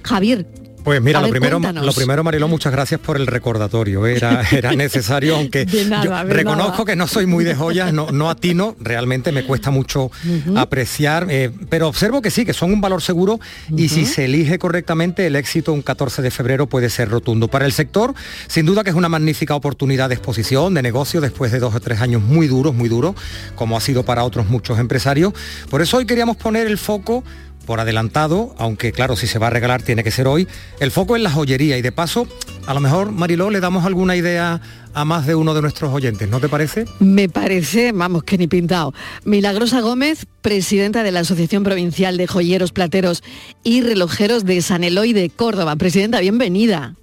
[0.02, 0.48] Javier,
[0.84, 4.06] pues mira, lo, primero, lo primero, Mariló, muchas gracias por el recordatorio.
[4.06, 8.76] Era, era necesario, aunque yo reconozco que no soy muy de joyas, no, no atino,
[8.80, 10.12] realmente me cuesta mucho
[10.56, 13.40] apreciar, eh, pero observo que sí, que son un valor seguro
[13.76, 17.48] y si se elige correctamente, el éxito un 14 de febrero puede ser rotundo.
[17.48, 18.14] Para el sector,
[18.48, 21.80] sin duda que es una magnífica oportunidad de exposición, de negocio, después de dos o
[21.80, 23.16] tres años muy duros, muy duros,
[23.56, 25.34] como ha sido para otros muchos empresarios.
[25.70, 27.24] Por eso hoy queríamos poner el foco
[27.66, 30.48] por adelantado, aunque claro, si se va a regalar tiene que ser hoy.
[30.80, 32.28] El foco es la joyería y de paso,
[32.66, 34.62] a lo mejor, Mariló, le damos alguna idea
[34.94, 36.86] a más de uno de nuestros oyentes, ¿no te parece?
[37.00, 38.94] Me parece, vamos, que ni pintado.
[39.24, 43.24] Milagrosa Gómez, presidenta de la Asociación Provincial de Joyeros, Plateros
[43.64, 45.76] y Relojeros de San Eloy de Córdoba.
[45.76, 46.96] Presidenta, bienvenida.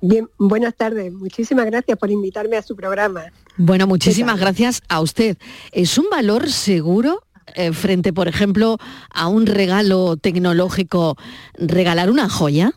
[0.00, 1.12] Bien, buenas tardes.
[1.12, 3.26] Muchísimas gracias por invitarme a su programa.
[3.56, 5.36] Bueno, muchísimas gracias a usted.
[5.70, 7.22] ¿Es un valor seguro
[7.54, 8.78] eh, frente, por ejemplo,
[9.10, 11.16] a un regalo tecnológico,
[11.54, 12.72] regalar una joya?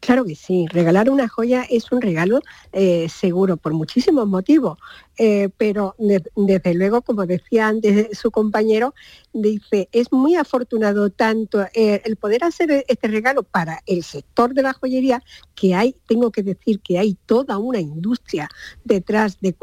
[0.00, 2.40] Claro que sí, regalar una joya es un regalo
[2.74, 4.76] eh, seguro por muchísimos motivos,
[5.16, 8.94] eh, pero desde luego, como decía antes su compañero,
[9.32, 14.74] dice, es muy afortunado tanto el poder hacer este regalo para el sector de la
[14.74, 15.22] joyería,
[15.54, 18.50] que hay, tengo que decir que hay toda una industria
[18.84, 19.56] detrás de,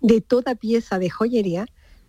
[0.00, 1.66] de toda pieza de joyería,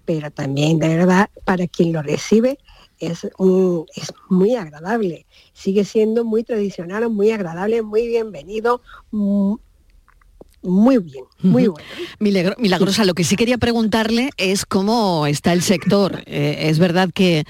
[0.07, 2.57] pero también de verdad para quien lo recibe
[2.97, 5.25] es, es muy agradable.
[5.53, 11.85] Sigue siendo muy tradicional, muy agradable, muy bienvenido, muy, bien, muy bueno.
[12.19, 16.23] milagrosa, lo que sí quería preguntarle es cómo está el sector.
[16.25, 17.43] Eh, es verdad que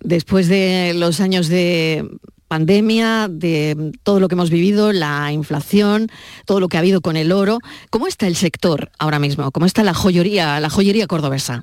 [0.00, 2.06] después de los años de
[2.46, 6.08] pandemia, de todo lo que hemos vivido, la inflación,
[6.44, 9.50] todo lo que ha habido con el oro, ¿cómo está el sector ahora mismo?
[9.50, 11.62] ¿Cómo está la joyería, la joyería cordobesa?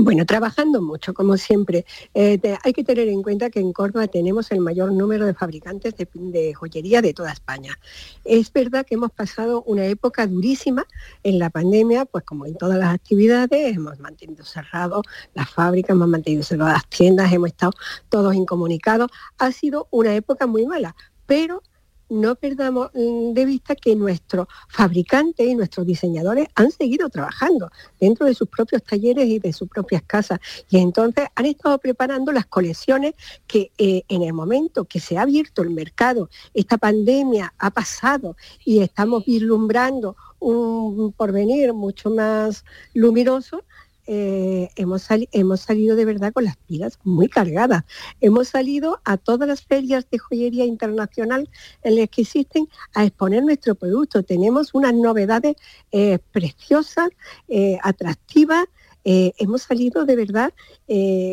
[0.00, 1.84] Bueno, trabajando mucho, como siempre.
[2.14, 5.92] Eh, hay que tener en cuenta que en Córdoba tenemos el mayor número de fabricantes
[5.96, 7.76] de, joyería de toda España.
[8.24, 10.86] Es verdad que hemos pasado una época durísima
[11.24, 15.02] en la pandemia, pues como en todas las actividades, hemos mantenido cerrado
[15.34, 17.72] las fábricas, hemos mantenido cerradas las tiendas, hemos estado
[18.08, 19.10] todos incomunicados.
[19.38, 20.94] Ha sido una época muy mala,
[21.26, 21.60] pero
[22.08, 28.26] no perdamos mm, de vista que nuestros fabricantes y nuestros diseñadores han seguido trabajando dentro
[28.26, 30.40] de sus propios talleres y de sus propias casas.
[30.70, 33.14] Y entonces han estado preparando las colecciones
[33.46, 38.36] que eh, en el momento que se ha abierto el mercado, esta pandemia ha pasado
[38.64, 43.64] y estamos vislumbrando un porvenir mucho más luminoso,
[44.10, 47.84] eh, hemos, hemos salido de verdad con las pilas muy cargadas.
[48.22, 51.50] Hemos salido a todas las ferias de joyería internacional
[51.82, 54.22] en las que existen a exponer nuestro producto.
[54.22, 55.56] Tenemos unas novedades
[55.92, 57.10] eh, preciosas,
[57.48, 58.64] eh, atractivas.
[59.04, 60.52] hemos salido de verdad,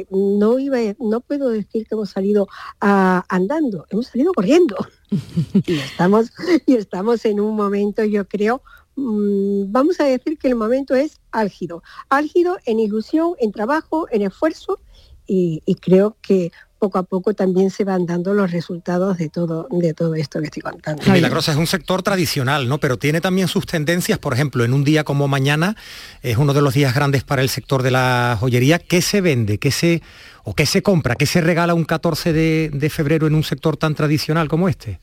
[0.10, 2.48] no, iba, no puedo decir que hemos salido
[2.80, 4.76] andando, hemos salido corriendo.
[5.66, 6.32] y, estamos,
[6.66, 8.62] y estamos en un momento, yo creo,
[8.96, 14.80] vamos a decir que el momento es álgido, álgido en ilusión, en trabajo, en esfuerzo
[15.28, 19.94] y, creo que poco a poco también se van dando los resultados de todo, de
[19.94, 21.02] todo esto que estoy contando.
[21.12, 22.80] Milagrosa es un sector tradicional, ¿no?
[22.80, 25.76] Pero tiene también sus tendencias, por ejemplo, en un día como mañana,
[26.22, 28.78] es uno de los días grandes para el sector de la joyería.
[28.78, 29.58] ¿Qué se vende?
[29.58, 30.04] ¿Qué se,
[30.44, 31.16] o qué se compra?
[31.16, 35.00] ¿Qué se regala un 14 de febrero en un sector tan tradicional como este?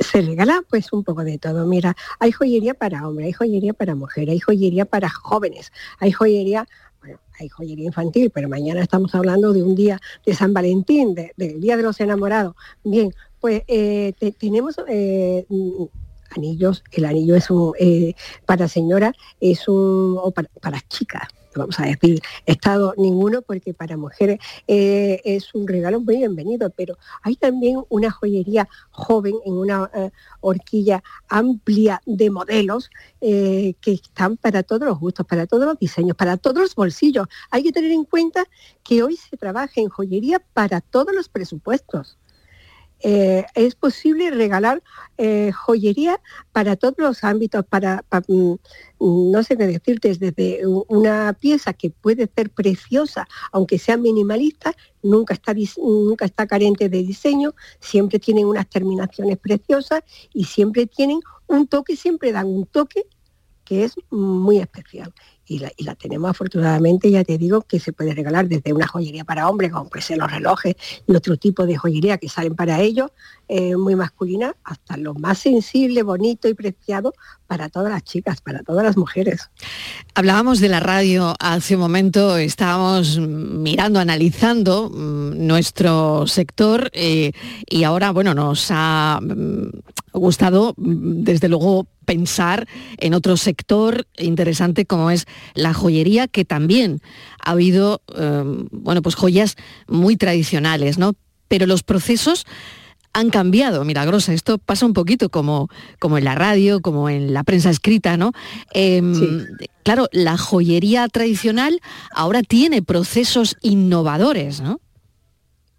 [0.00, 1.66] Se regala pues un poco de todo.
[1.66, 6.66] Mira, hay joyería para hombres, hay joyería para mujeres, hay joyería para jóvenes, hay joyería,
[7.00, 11.60] bueno, hay joyería infantil, pero mañana estamos hablando de un día de San Valentín, del
[11.60, 12.54] Día de los Enamorados.
[12.82, 15.46] Bien, pues eh, tenemos eh,
[16.30, 18.14] anillos, el anillo es un, eh,
[18.46, 23.96] para señora, es un, o para, para chicas, vamos a decir estado ninguno porque para
[23.96, 29.90] mujeres eh, es un regalo muy bienvenido, pero hay también una joyería joven en una
[29.94, 30.10] eh,
[30.40, 36.16] horquilla amplia de modelos eh, que están para todos los gustos, para todos los diseños,
[36.16, 37.26] para todos los bolsillos.
[37.50, 38.44] Hay que tener en cuenta
[38.82, 42.19] que hoy se trabaja en joyería para todos los presupuestos.
[43.02, 44.82] Eh, es posible regalar
[45.16, 46.20] eh, joyería
[46.52, 48.54] para todos los ámbitos, para, mm,
[48.98, 55.34] no sé qué decirte, desde una pieza que puede ser preciosa, aunque sea minimalista, nunca
[55.34, 60.02] está, nunca está carente de diseño, siempre tienen unas terminaciones preciosas
[60.34, 63.06] y siempre tienen un toque, siempre dan un toque
[63.64, 65.14] que es muy especial
[65.50, 69.48] y la, tenemos afortunadamente, ya te digo, que se puede regalar desde una joyería para
[69.48, 70.76] hombres, como puede ser los relojes
[71.08, 73.10] y otro tipo de joyería que salen para ellos,
[73.48, 77.14] eh, muy masculina, hasta lo más sensible, bonito y preciado
[77.48, 79.50] para todas las chicas, para todas las mujeres.
[80.14, 87.32] Hablábamos de la radio hace un momento, estábamos mirando, analizando mm, nuestro sector eh,
[87.68, 89.70] y ahora, bueno, nos ha mm,
[90.12, 97.00] gustado, mm, desde luego, pensar en otro sector interesante como es la joyería, que también
[97.44, 99.56] ha habido, eh, bueno, pues joyas
[99.88, 101.14] muy tradicionales, ¿no?
[101.48, 102.46] Pero los procesos
[103.12, 104.32] han cambiado, milagrosa.
[104.32, 108.32] Esto pasa un poquito como, como en la radio, como en la prensa escrita, ¿no?
[108.72, 109.46] Em,
[109.82, 111.80] claro, la joyería tradicional
[112.14, 114.80] ahora tiene procesos innovadores, ¿no?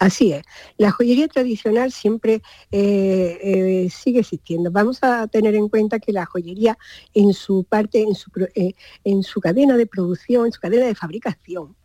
[0.02, 0.42] Así es.
[0.80, 4.72] La joyería tradicional siempre eh, eh, sigue existiendo.
[4.72, 6.76] Vamos a tener en cuenta que la joyería
[7.14, 10.96] en su parte, en su, eh, en su cadena de producción, en su cadena de
[10.96, 11.76] fabricación,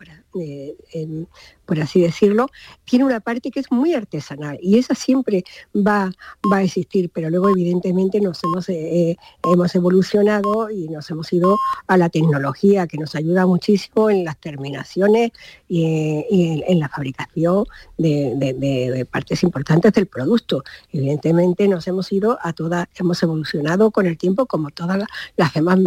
[1.66, 2.48] por así decirlo,
[2.84, 5.44] tiene una parte que es muy artesanal y esa siempre
[5.74, 6.12] va,
[6.50, 11.56] va a existir, pero luego evidentemente nos hemos, eh, hemos evolucionado y nos hemos ido
[11.88, 15.32] a la tecnología que nos ayuda muchísimo en las terminaciones
[15.68, 17.64] y, en, la fabricación
[17.98, 20.62] de, partes importantes del producto.
[20.92, 25.02] Evidentemente nos hemos ido a todas, hemos evolucionado con el tiempo como todas
[25.36, 25.78] las demás,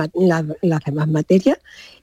[0.61, 1.59] las demás materias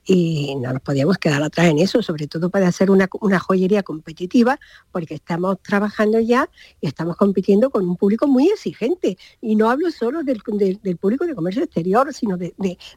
[0.06, 4.58] y no nos podíamos quedar atrás en eso, sobre todo para hacer una, joyería competitiva,
[4.92, 6.48] porque estamos trabajando ya
[6.80, 9.18] y estamos compitiendo con un público muy exigente.
[9.40, 10.40] Y no hablo solo del,
[11.00, 12.54] público de comercio exterior, sino de,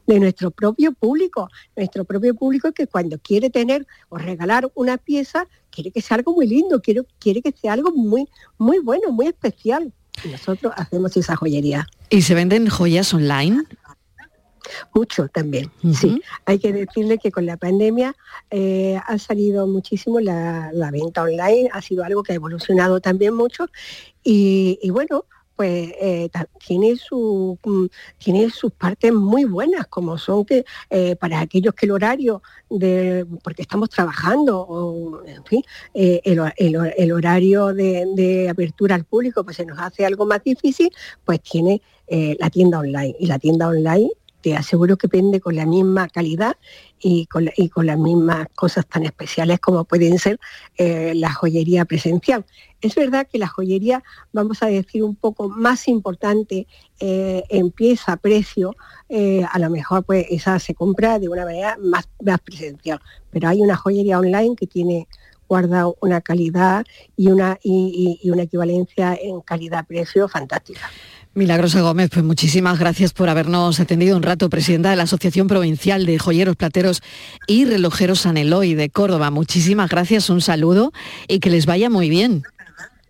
[0.07, 5.91] nuestro propio público, nuestro propio público que cuando quiere tener o regalar una pieza, quiere
[5.91, 9.93] que sea algo muy lindo, quiere, quiere que sea algo muy, muy bueno, muy especial.
[10.23, 11.87] Y nosotros hacemos esa joyería.
[12.09, 13.63] ¿Y se venden joyas online?
[14.93, 16.21] Mucho también, sí.
[16.45, 18.15] Hay que decirle que con la pandemia
[18.49, 23.67] eh, ha salido muchísimo la, venta online, ha sido algo que ha evolucionado también mucho
[24.23, 26.29] y, bueno, pues eh,
[26.65, 27.85] tiene, su, mm,
[28.17, 33.25] tiene sus partes muy buenas, como son que eh, para aquellos que el horario de,
[33.43, 35.61] porque estamos trabajando, o, en fin,
[35.93, 40.91] el, horario de, de, apertura al público pues se nos hace algo más difícil,
[41.25, 41.81] pues tiene
[42.39, 43.15] la tienda online.
[43.19, 44.09] Y la tienda online
[44.41, 46.55] te aseguro que vende con la misma calidad
[47.01, 47.45] y con,
[47.85, 50.39] las mismas cosas tan especiales como pueden ser
[50.77, 52.45] eh, la joyería presencial.
[52.81, 56.67] Es verdad que la joyería, vamos a decir, un poco más importante
[56.99, 58.75] eh, en pieza, precio,
[59.07, 62.99] eh, a lo mejor pues esa se compra de una manera más, más presencial,
[63.31, 65.07] pero hay una joyería online que tiene
[65.47, 66.85] guarda una calidad
[67.17, 70.81] y una, y una equivalencia en calidad-precio fantástica.
[71.35, 76.07] Milagrosa Gómez, pues muchísimas gracias por habernos atendido un rato, presidenta de la Asociación Provincial
[76.07, 77.01] de Joyeros, Plateros
[77.45, 79.29] y Relojeros San Eloy de Córdoba.
[79.29, 80.91] Muchísimas gracias, un saludo
[81.27, 82.43] y que les vaya muy bien.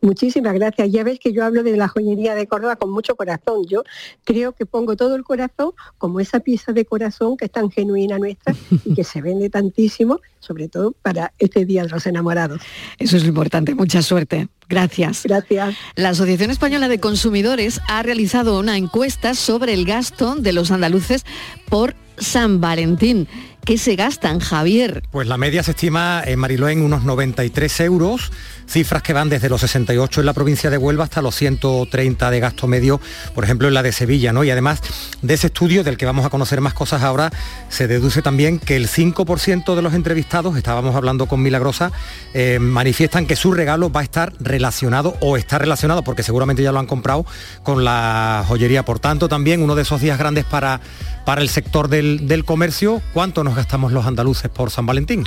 [0.02, 0.92] Muchísimas gracias.
[0.92, 3.66] Ya ves que yo hablo de la joyería de Córdoba con mucho corazón.
[3.68, 3.84] Yo
[4.24, 8.18] creo que pongo todo el corazón como esa pieza de corazón que es tan genuina
[8.18, 12.62] nuestra y que se vende tantísimo, sobre todo para este Día de los Enamorados.
[12.98, 13.76] Eso es lo importante.
[13.76, 14.48] Mucha suerte.
[14.70, 15.24] Gracias.
[15.24, 15.76] Gracias.
[15.96, 21.26] La Asociación Española de Consumidores ha realizado una encuesta sobre el gasto de los andaluces
[21.70, 23.28] por San Valentín.
[23.66, 25.04] ¿Qué se gastan, Javier?
[25.12, 28.32] Pues la media se estima en Mariló en unos 93 euros
[28.70, 32.40] cifras que van desde los 68 en la provincia de Huelva hasta los 130 de
[32.40, 33.02] gasto medio,
[33.34, 34.44] por ejemplo, en la de Sevilla, ¿no?
[34.44, 34.82] Y además
[35.22, 37.32] de ese estudio, del que vamos a conocer más cosas ahora,
[37.70, 41.92] se deduce también que el 5% de los entrevistados, estábamos hablando con Milagrosa,
[42.34, 46.72] eh, manifiestan que su regalo va a estar relacionado o está relacionado, porque seguramente ya
[46.72, 47.26] lo han comprado,
[47.64, 48.86] con la joyería.
[48.86, 50.80] Por tanto, también uno de esos días grandes para,
[51.26, 53.02] para el sector del, del comercio.
[53.14, 55.26] ¿Cuánto nos gastamos los andaluces por San Valentín?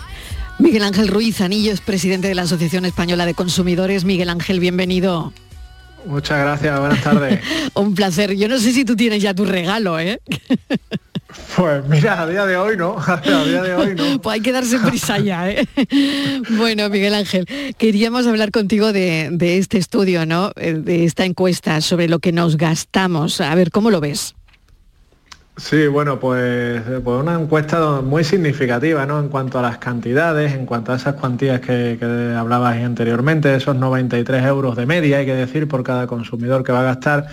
[0.59, 4.05] Miguel Ángel Ruiz Anillo es presidente de la Asociación Española de Consumidores.
[4.05, 5.33] Miguel Ángel, bienvenido.
[6.05, 7.41] Muchas gracias, buenas tardes.
[7.75, 8.35] Un placer.
[8.35, 10.21] Yo no sé si tú tienes ya tu regalo, ¿eh?
[11.57, 14.21] Pues mira, a día de hoy no, a día de hoy no.
[14.21, 15.67] Pues hay que darse prisa ya, ¿eh?
[16.51, 17.47] Bueno, Miguel Ángel,
[17.79, 20.53] queríamos hablar contigo de, de este estudio, ¿no?
[20.57, 23.41] Eh, de esta encuesta sobre lo que nos gastamos.
[23.41, 24.35] A ver, ¿cómo lo ves?
[25.59, 29.21] Sí, bueno, pues, pues, una encuesta muy significativa ¿no?
[29.21, 33.77] en cuanto a las cantidades, en cuanto a esas cuantías que, que hablabas anteriormente, esos
[33.77, 37.27] 93 euros de media, hay que decir, por cada consumidor que va a gastar.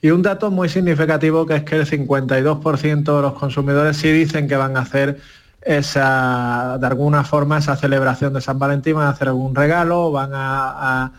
[0.00, 4.48] Y un dato muy significativo que es que el 52% de los consumidores sí dicen
[4.48, 5.20] que van a hacer
[5.60, 10.30] esa, de alguna forma, esa celebración de San Valentín, van a hacer algún regalo, van
[10.32, 11.12] a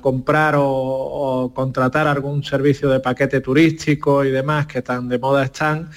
[0.00, 5.90] comprar o, contratar algún servicio de paquete turístico y demás que tan de moda están.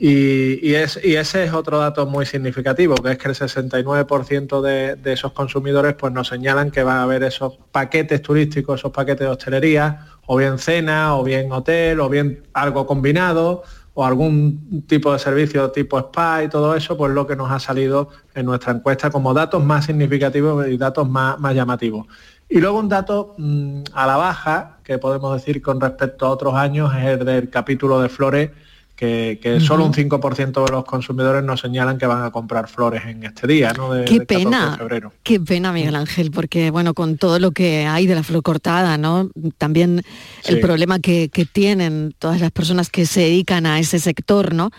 [0.00, 5.94] Y, ese es otro dato muy significativo, que es que el 69% de, esos consumidores
[5.94, 10.36] pues, nos señalan que van a haber esos paquetes turísticos, esos paquetes de hostelería, o
[10.36, 15.98] bien cena, o bien hotel, o bien algo combinado, o algún tipo de servicio tipo
[15.98, 19.64] spa y todo eso, pues lo que nos ha salido en nuestra encuesta como datos
[19.64, 22.06] más significativos y datos más llamativos.
[22.48, 26.54] Y luego un dato mm, a la baja, que podemos decir con respecto a otros
[26.54, 28.50] años, es el del capítulo de flores,
[28.98, 33.02] que, que solo un 5% de los consumidores nos señalan que van a comprar flores
[33.06, 33.92] en este día, ¿no?
[33.92, 35.12] De, Qué de 14 de pena, febrero.
[35.22, 38.98] qué pena, Miguel Ángel, porque bueno, con todo lo que hay de la flor cortada,
[38.98, 39.30] ¿no?
[39.56, 40.02] También
[40.46, 40.60] el Sí.
[40.60, 44.70] problema que, que tienen todas las personas que se dedican a ese sector, ¿no?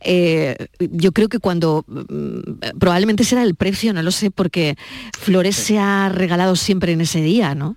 [0.00, 4.74] Eh, yo creo que cuando mm, probablemente será el precio, no lo sé, porque
[5.16, 7.76] Flores se ha regalado siempre en ese día, ¿no?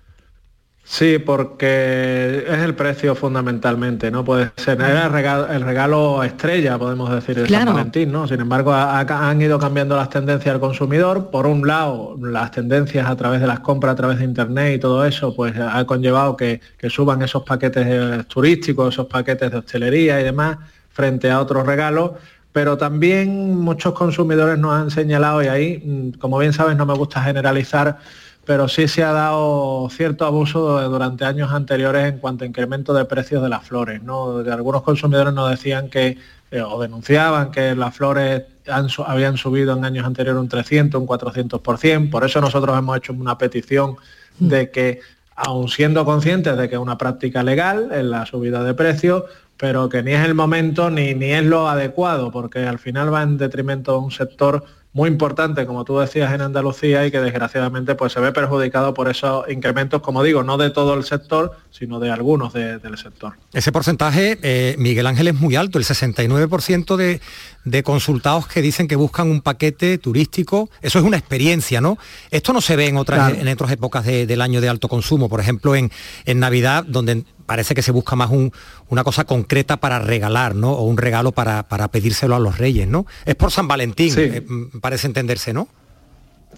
[0.94, 4.26] Sí, porque es el precio fundamentalmente, ¿no?
[4.26, 7.64] Puede ser era el regalo, el regalo estrella, podemos decir, de Claro.
[7.68, 8.28] San Valentín, ¿no?
[8.28, 11.30] Sin embargo, ha- ha- han ido cambiando las tendencias al consumidor.
[11.30, 14.78] Por un lado, las tendencias a través de las compras, a través de internet y
[14.80, 20.20] todo eso, pues ha conllevado que, que suban esos paquetes turísticos, esos paquetes de hostelería
[20.20, 20.58] y demás,
[20.90, 22.10] frente a otros regalos.
[22.52, 26.92] Pero también muchos consumidores nos han señalado, y ahí, mm, como bien sabes, no me
[26.92, 27.96] gusta generalizar,
[28.44, 33.04] pero sí se ha dado cierto abuso durante años anteriores en cuanto a incremento de
[33.04, 34.02] precios de las flores.
[34.02, 34.42] ¿no?
[34.42, 36.18] De algunos consumidores nos decían que,
[36.50, 41.06] eh, o denunciaban que las flores han habían subido en años anteriores un 300, un
[41.06, 42.10] 400%.
[42.10, 43.96] Por eso nosotros hemos hecho una petición
[44.38, 45.00] de que,
[45.36, 49.24] aun siendo conscientes de que es una práctica legal en la subida de precios,
[49.56, 53.22] pero que ni es el momento ni, ni es lo adecuado, porque al final va
[53.22, 54.64] en detrimento de un sector
[54.94, 59.08] muy importante, como tú decías, en Andalucía y que desgraciadamente pues se ve perjudicado por
[59.08, 63.32] esos incrementos, como digo, no de todo el sector, sino de algunos de- del sector.
[63.54, 67.20] Ese porcentaje, eh, Miguel Ángel, es muy alto, el 69% de,
[67.64, 71.96] de consultados que dicen que buscan un paquete turístico, eso es una experiencia, ¿no?
[72.30, 73.40] Esto no se ve en otras, Claro.
[73.40, 75.90] en otras épocas de- del año de alto consumo, por ejemplo, en,
[76.26, 78.52] en Navidad, donde parece que se busca más un-
[78.88, 80.72] una cosa concreta para regalar, ¿no?
[80.72, 83.06] O un regalo para, para pedírselo a los reyes, ¿no?
[83.24, 84.20] Es por San Valentín, Sí.
[84.22, 85.68] eh, mm, parece entenderse, ¿no?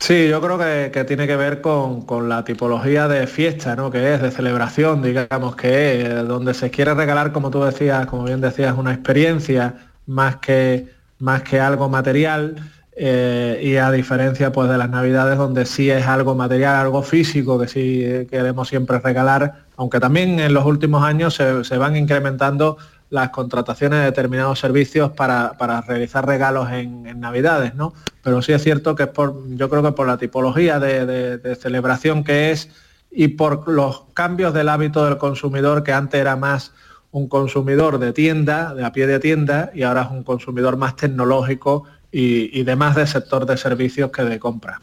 [0.01, 3.93] Sí, yo creo que, que tiene que ver con, con la tipología de fiesta, ¿no?
[3.93, 8.25] Que es, de celebración, digamos, que es, donde se quiere regalar, como tú decías, como
[8.25, 9.75] bien decías, una experiencia
[10.07, 10.89] más que,
[11.21, 12.57] más que algo material.
[12.97, 17.59] eh, y a diferencia pues de las navidades donde sí es algo material, algo físico
[17.59, 22.77] que sí eh, queremos siempre regalar, aunque también en los últimos años se, van incrementando
[23.11, 27.93] las contrataciones de determinados servicios para, realizar regalos en, navidades, ¿no?
[28.23, 32.25] Pero sí es cierto que es por, yo creo que por la tipología de, celebración
[32.25, 32.71] que es
[33.11, 36.73] y por los cambios del hábito del consumidor que antes era más
[37.13, 40.97] un consumidor de tienda, de a pie de tienda, y ahora es un consumidor más
[40.97, 44.81] tecnológico y, y de más de sector de servicios que de compra.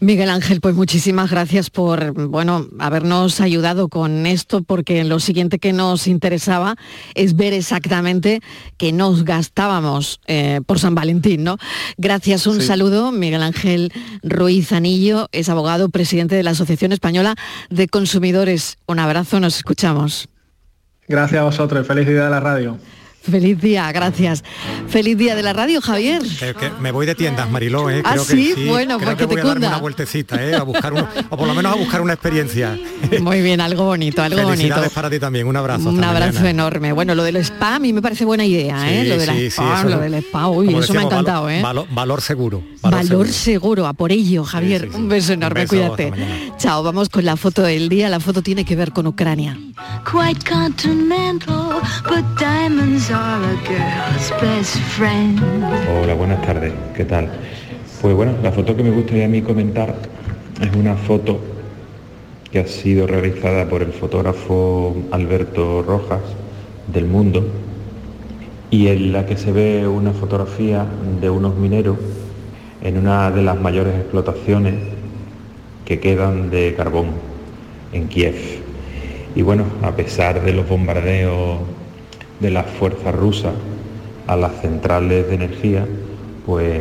[0.00, 5.72] Miguel Ángel, pues muchísimas gracias por bueno habernos ayudado con esto, porque lo siguiente que
[5.72, 6.76] nos interesaba
[7.14, 8.40] es ver exactamente
[8.76, 11.58] que nos gastábamos eh, por San Valentín, ¿no?
[11.96, 12.68] Gracias, un Sí.
[12.68, 13.10] saludo.
[13.10, 13.92] Miguel Ángel
[14.22, 17.34] Ruiz Anillo es abogado, presidente de la Asociación Española
[17.68, 18.76] de Consumidores.
[18.86, 20.28] Un abrazo, nos escuchamos.
[21.08, 22.78] Gracias a vosotros y feliz día de la radio.
[23.30, 24.42] Feliz día, gracias.
[24.88, 26.22] Feliz día de la radio, Javier.
[26.40, 28.02] Eh, que me voy de tiendas, Mariló, ¿eh?
[28.04, 28.52] ¿Ah, sí?
[28.54, 30.54] que Bueno, creo pues que que te voy a darme una vueltecita, ¿eh?
[30.54, 30.92] A buscar
[31.30, 32.78] o por lo menos a buscar una experiencia.
[33.20, 34.56] Muy bien, algo bonito, algo bonito.
[34.56, 35.88] Felicidades para ti también, un abrazo.
[35.90, 36.50] Un abrazo mañana.
[36.50, 36.92] enorme.
[36.92, 39.02] Bueno, lo del spa a mí me parece buena idea, ¿eh?
[39.02, 41.52] Sí, Lo de la spa, eso- lo del spa, uy, eso me ha encantado, valor,
[41.58, 41.62] ¿eh?
[41.62, 42.62] Valor, valor seguro.
[42.82, 43.86] Valor, seguro.
[43.86, 44.88] a por ello, Javier.
[44.94, 46.12] Un beso enorme, beso, cuídate.
[46.58, 48.08] Chao, vamos con la foto del día.
[48.08, 49.56] La foto tiene que ver con Ucrania.
[50.04, 53.17] Quite continental, but diamonds are
[56.00, 57.28] Hola, buenas tardes, ¿qué tal?
[58.00, 59.92] Pues bueno, la foto que me gustaría a mí comentar
[60.60, 61.40] es una foto
[62.52, 66.20] que ha sido realizada por el fotógrafo Alberto Rojas
[66.86, 67.44] del Mundo
[68.70, 70.86] y en la que se ve una fotografía
[71.20, 71.98] de unos mineros
[72.82, 74.74] en una de las mayores explotaciones
[75.84, 77.08] que quedan de carbón
[77.92, 78.36] en Kiev.
[79.34, 81.58] Y bueno, a pesar de los bombardeos
[82.40, 83.52] de las fuerzas rusas
[84.26, 85.86] a las centrales de energía,
[86.46, 86.80] pues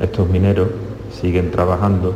[0.00, 0.68] estos mineros
[1.10, 2.14] siguen trabajando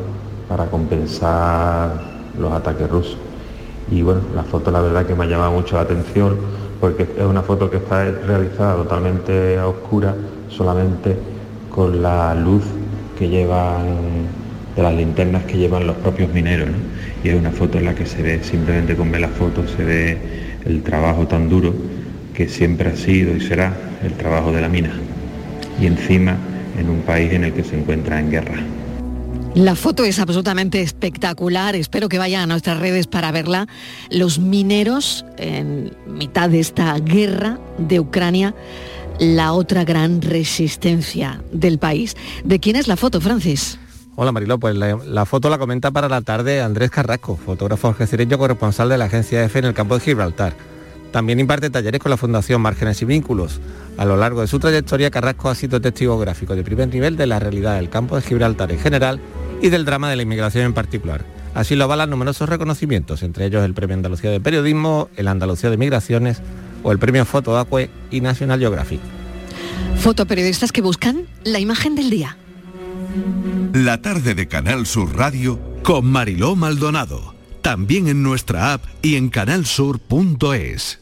[0.48, 2.03] para compensar
[2.38, 3.16] los ataques rusos.
[3.90, 6.36] Y bueno, la foto la verdad que me ha llamado mucho la atención
[6.80, 10.14] porque es una foto que está realizada totalmente a oscura,
[10.48, 11.16] solamente
[11.70, 12.64] con la luz
[13.18, 13.86] que llevan,
[14.74, 16.68] de las linternas que llevan los propios mineros.
[17.22, 19.84] Y es una foto en la que se ve, simplemente con ver la foto, se
[19.84, 20.18] ve
[20.64, 21.72] el trabajo tan duro
[22.35, 24.93] que siempre ha sido y será el trabajo de la mina.
[25.80, 26.37] Y encima
[26.78, 28.62] en un país en el que se encuentra en guerra.
[29.55, 31.76] La foto es absolutamente espectacular.
[31.76, 33.66] Espero que vayan a nuestras redes para verla.
[34.11, 38.55] Los mineros en mitad de esta guerra de Ucrania,
[39.18, 42.16] la otra gran resistencia del país.
[42.45, 43.78] ¿De quién es la foto, Francis?
[44.14, 48.39] Hola Mariló, pues la, la foto la comenta para la tarde Andrés Carrasco, fotógrafo algecireño
[48.39, 50.55] corresponsal de la agencia EFE en el campo de Gibraltar.
[51.13, 53.61] También imparte talleres con la Fundación Márgenes y Vínculos.
[53.99, 57.27] A lo largo de su trayectoria, Carrasco ha sido testigo gráfico de primer nivel de
[57.27, 59.21] la realidad del campo de Gibraltar en general
[59.61, 61.25] y del drama de la inmigración en particular.
[61.55, 65.77] Así lo avalan numerosos reconocimientos, entre ellos el Premio Andalucía de Periodismo, el Andalucía de
[65.77, 66.41] Migraciones
[66.83, 69.01] o el Premio Foto Acue y National Geographic.
[69.99, 72.39] Fotoperiodistas que buscan la imagen del día.
[73.75, 77.35] La tarde de Canal Sur Radio con Mariló Maldonado.
[77.61, 81.01] También en nuestra app y en canalsur.es.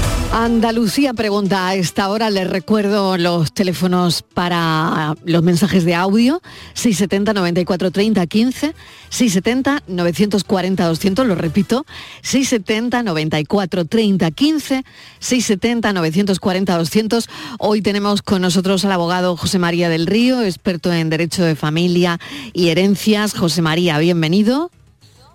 [0.33, 6.41] Andalucía pregunta a esta hora, les recuerdo los teléfonos para los mensajes de audio,
[6.73, 8.73] 670 94 30 15,
[9.09, 11.85] 670 940 200, lo repito,
[12.21, 14.83] 670 94 30 15,
[15.19, 17.29] 670 940 200.
[17.59, 22.21] Hoy tenemos con nosotros al abogado José María del Río, experto en Derecho de Familia
[22.53, 23.33] y Herencias.
[23.33, 24.71] José María, bienvenido.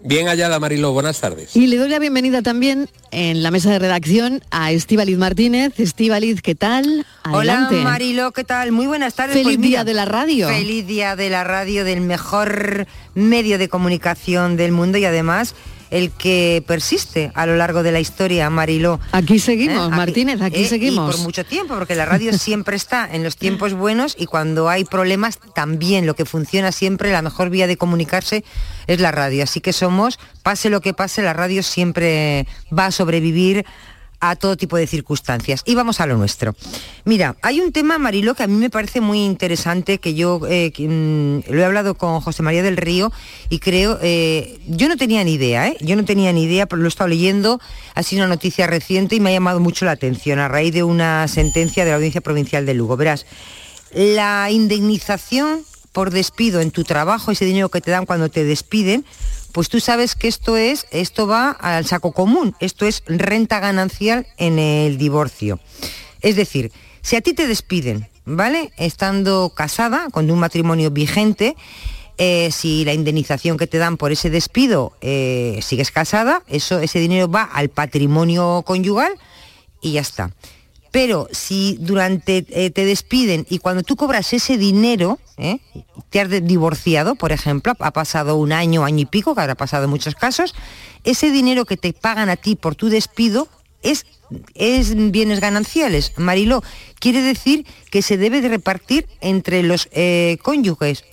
[0.07, 1.57] Bien hallada, Mariló, buenas tardes.
[1.57, 5.80] Y le doy la bienvenida también en la mesa de redacción a Estíbaliz Martínez.
[5.80, 7.04] Estíbaliz, ¿qué tal?
[7.24, 7.74] Adelante.
[7.74, 8.70] Hola Marilo, ¿qué tal?
[8.70, 9.32] Muy buenas tardes.
[9.32, 10.46] Feliz Pues mira, día de la radio.
[10.46, 15.57] Feliz día de la radio, del mejor medio de comunicación del mundo y además
[15.91, 19.01] el que persiste a lo largo de la historia, Mariló.
[19.12, 19.97] Aquí seguimos, ¿Eh?
[19.97, 20.68] Martínez, aquí ¿eh?
[20.68, 21.14] seguimos.
[21.14, 24.68] Y por mucho tiempo, porque la radio siempre está en los tiempos buenos y cuando
[24.68, 28.45] hay problemas también lo que funciona siempre, la mejor vía de comunicarse
[28.87, 29.45] es la radio.
[29.45, 33.64] Así que somos, pase lo que pase, la radio siempre va a sobrevivir
[34.20, 35.62] a todo tipo de circunstancias.
[35.64, 36.54] Y vamos a lo nuestro.
[37.04, 40.72] Mira, hay un tema, Marilo, que a mí me parece muy interesante, que yo eh,
[40.76, 43.12] mm, lo he hablado con José María del Río
[43.48, 45.76] y creo, eh, yo no tenía ni idea, ¿eh?
[45.80, 47.60] yo no tenía ni idea, pero lo he estado leyendo,
[47.94, 50.82] ha sido una noticia reciente y me ha llamado mucho la atención a raíz de
[50.82, 52.96] una sentencia de la Audiencia Provincial de Lugo.
[52.96, 53.26] Verás,
[53.92, 59.06] la indemnización por despido en tu trabajo, ese dinero que te dan cuando te despiden,
[59.57, 64.26] pues tú sabes que esto es, esto va al saco común, esto es renta ganancial
[64.36, 65.61] en el divorcio.
[66.20, 68.70] Es decir, si a ti te despiden, ¿vale?
[68.76, 71.57] Estando casada, con un matrimonio vigente,
[72.18, 76.98] eh, si la indemnización que te dan por ese despido eh, sigues casada, eso, ese
[76.98, 79.12] dinero va al patrimonio conyugal
[79.80, 80.32] y ya está.
[80.91, 85.59] Pero si durante eh, te despiden y cuando tú cobras ese dinero, ¿eh?
[86.11, 89.84] te has divorciado, por ejemplo, ha pasado un año, año y pico, que habrá pasado
[89.84, 90.55] en muchos casos,
[91.05, 93.49] ese dinero que te pagan a ti por tu despido
[93.82, 94.07] es,
[94.55, 96.12] es bienes gananciales.
[96.16, 96.62] Mariló,
[96.99, 101.05] quiere decir que se debe de repartir entre los eh, cónyuges,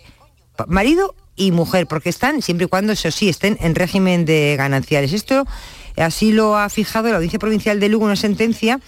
[0.68, 5.14] marido y mujer, porque están, siempre y cuando, eso sí, estén en régimen de gananciales.
[5.14, 5.46] Esto
[5.98, 8.80] Así lo ha fijado la Audiencia Provincial de Lugo una sentencia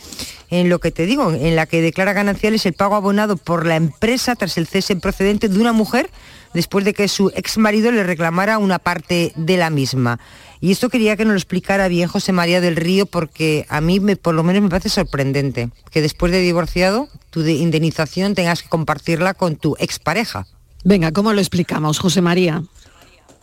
[0.49, 3.76] en lo que te digo, en la que declara gananciales el pago abonado por la
[3.76, 6.10] empresa tras el cese procedente de una mujer
[6.53, 10.20] después de que su ex marido le reclamara una parte de la misma.
[10.62, 13.99] Y esto quería que nos lo explicara bien José María del Río porque a mí
[13.99, 18.70] me, por lo menos me parece sorprendente que después de divorciado tu indemnización tengas que
[18.70, 20.47] compartirla con tu expareja.
[20.84, 22.64] Venga, ¿cómo lo explicamos, José María?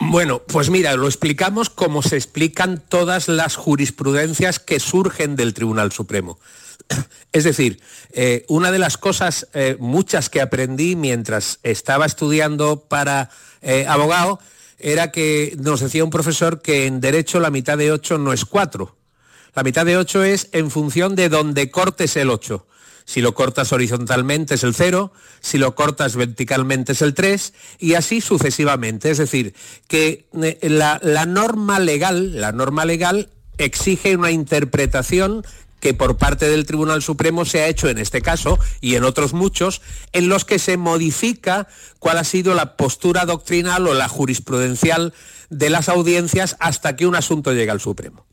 [0.09, 5.91] Bueno, pues mira, lo explicamos como se explican todas las jurisprudencias que surgen del Tribunal
[5.91, 6.39] Supremo.
[7.31, 7.81] Es decir,
[8.11, 13.29] eh, una de las cosas, eh, muchas que aprendí mientras estaba estudiando para
[13.61, 14.39] eh, abogado,
[14.77, 18.45] era que nos decía un profesor que en derecho la mitad de 8 no es
[18.45, 18.95] 4.
[19.55, 22.67] La mitad de 8 es en función de donde cortes el 8.
[23.05, 27.95] Si lo cortas horizontalmente es el 0, si lo cortas verticalmente es el 3 y
[27.95, 29.11] así sucesivamente.
[29.11, 29.53] Es decir,
[29.87, 30.25] que
[30.61, 35.43] la, la norma legal, la norma legal exige una interpretación
[35.83, 39.33] que por parte del Tribunal Supremo se ha hecho en este caso y en otros
[39.33, 39.81] muchos,
[40.13, 41.67] en los que se modifica
[41.99, 45.13] cuál ha sido la postura doctrinal o la jurisprudencial
[45.49, 48.25] de las audiencias hasta que un asunto llega al Supremo.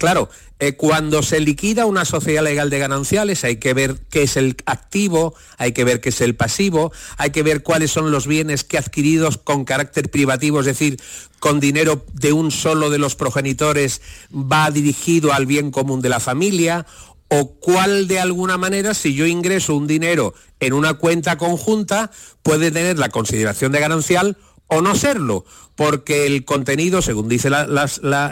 [0.00, 0.30] Claro,
[0.60, 4.56] eh, cuando se liquida una sociedad legal de gananciales hay que ver qué es el
[4.64, 8.64] activo, hay que ver qué es el pasivo, hay que ver cuáles son los bienes
[8.64, 10.98] que adquiridos con carácter privativo, es decir,
[11.38, 14.00] con dinero de un solo de los progenitores
[14.32, 16.86] va dirigido al bien común de la familia,
[17.28, 22.10] o cuál de alguna manera, si yo ingreso un dinero en una cuenta conjunta,
[22.42, 25.44] puede tener la consideración de ganancial o no serlo,
[25.80, 27.48] porque el contenido, según dice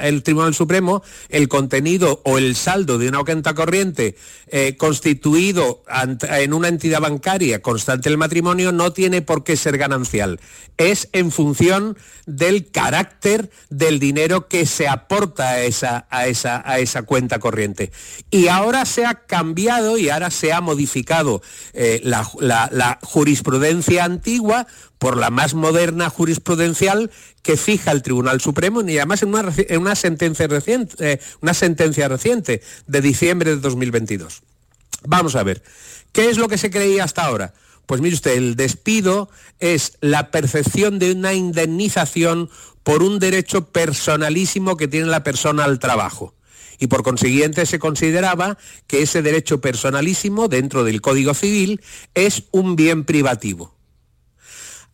[0.02, 4.16] el Tribunal Supremo, el contenido o el saldo de una cuenta corriente
[4.48, 5.82] eh, constituido
[6.28, 10.40] en una entidad bancaria constante el matrimonio no tiene por qué ser ganancial.
[10.76, 11.96] Es en función
[12.26, 17.92] del carácter del dinero que se aporta a esa, a esa, a esa cuenta corriente.
[18.30, 21.40] Y ahora se ha cambiado y ahora se ha modificado
[21.72, 24.66] eh, la jurisprudencia antigua
[24.98, 27.10] por la más moderna jurisprudencial
[27.48, 29.30] que fija el Tribunal Supremo y además en
[29.80, 34.42] una, sentencia, reciente, eh, una sentencia reciente de diciembre de 2022.
[35.06, 35.62] Vamos a ver,
[36.12, 37.54] ¿qué es lo que se creía hasta ahora?
[37.86, 39.30] Pues mire usted, el despido
[39.60, 42.50] es la percepción de una indemnización
[42.82, 46.34] por un derecho personalísimo que tiene la persona al trabajo.
[46.78, 51.80] Y por consiguiente se consideraba que ese derecho personalísimo dentro del Código Civil
[52.12, 53.74] es un bien privativo.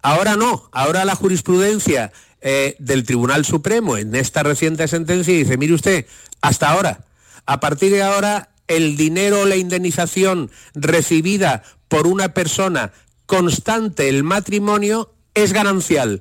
[0.03, 2.13] Ahora no, ahora la jurisprudencia
[2.47, 6.05] eh, del Tribunal Supremo en esta reciente sentencia dice, mire usted,
[6.43, 7.07] hasta ahora,
[7.47, 12.93] a partir de ahora, el dinero o la indemnización recibida por una persona
[13.25, 16.21] constante el matrimonio es ganancial,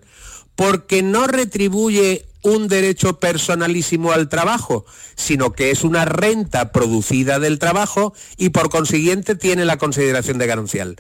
[0.56, 7.60] porque no retribuye un derecho personalísimo al trabajo, sino que es una renta producida del
[7.60, 10.96] trabajo y por consiguiente tiene la consideración de ganancial.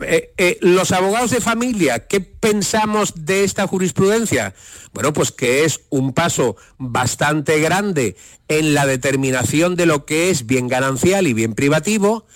[0.00, 4.54] Eh, eh, los abogados de familia, ¿qué pensamos de esta jurisprudencia?
[4.92, 10.46] Bueno, pues que es un paso bastante grande en la determinación de lo que es
[10.46, 12.26] bien ganancial y bien privativo,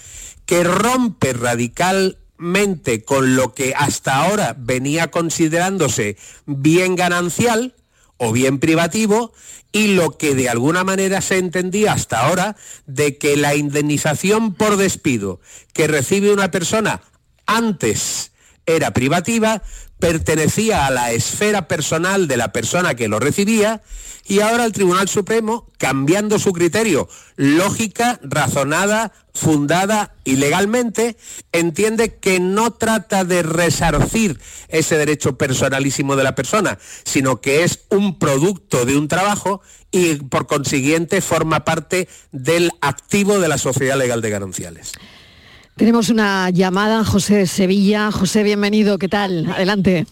[0.45, 7.77] que rompe radicalmente con lo que hasta ahora venía considerándose bien ganancial
[8.17, 9.33] o bien privativo
[9.71, 12.57] y lo que de alguna manera se entendía hasta ahora
[12.87, 15.41] de que la indemnización por despido
[15.73, 17.01] que recibe una persona
[17.57, 18.33] antes
[18.67, 19.63] era privativa,
[19.99, 23.83] pertenecía a la esfera personal de la persona que lo recibía
[24.27, 31.17] y ahora el Tribunal Supremo, cambiando su criterio, lógica, razonada, fundada y legalmente,
[31.51, 34.39] entiende que no trata de resarcir
[34.69, 40.17] ese derecho personalísimo de la persona, sino que es un producto de un trabajo y
[40.17, 44.93] por consiguiente forma parte del activo de la sociedad legal de gananciales.
[45.77, 48.13] Tenemos una llamada, José Sevilla.
[48.13, 49.47] José, bienvenido, ¿qué tal?
[49.47, 50.05] Adelante.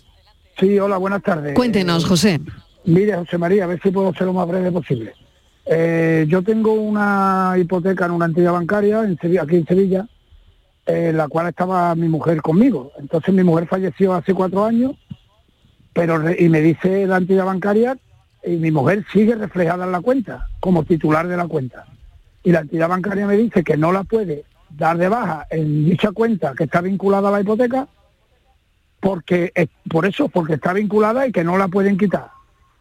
[0.58, 1.54] Sí, hola, buenas tardes.
[1.54, 2.40] Cuéntenos, José.
[2.86, 5.12] Mire, José María, a ver si puedo ser lo más breve posible.
[5.66, 10.08] Eh, yo tengo una hipoteca en una entidad bancaria en aquí en Sevilla,
[10.86, 12.92] en la cual estaba mi mujer conmigo.
[12.98, 14.92] Entonces mi mujer falleció hace cuatro años,
[15.92, 17.98] pero y me dice la entidad bancaria
[18.44, 21.84] y mi mujer sigue reflejada en la cuenta como titular de la cuenta.
[22.42, 24.44] Y la entidad bancaria me dice que no la puede
[24.76, 27.88] dar de baja en dicha cuenta que está vinculada a la hipoteca,
[29.00, 29.52] porque
[29.88, 32.30] por eso, porque está vinculada y que no la pueden quitar.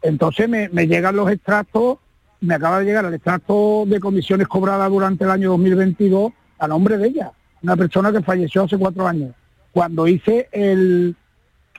[0.01, 1.97] Entonces me, llegan los extractos,
[2.41, 6.97] me acaba de llegar el extracto de comisiones cobradas durante el año 2022 a nombre
[6.97, 7.31] de ella,
[7.61, 9.33] una persona que falleció hace cuatro años,
[9.71, 11.15] cuando hice el,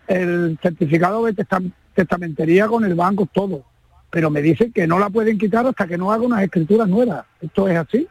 [0.07, 1.47] el certificado de
[1.95, 3.65] testamentería con el banco, todo.
[4.11, 7.25] pero me dicen que no la pueden quitar hasta que no haga unas escrituras nuevas.
[7.41, 8.09] ¿Esto es así?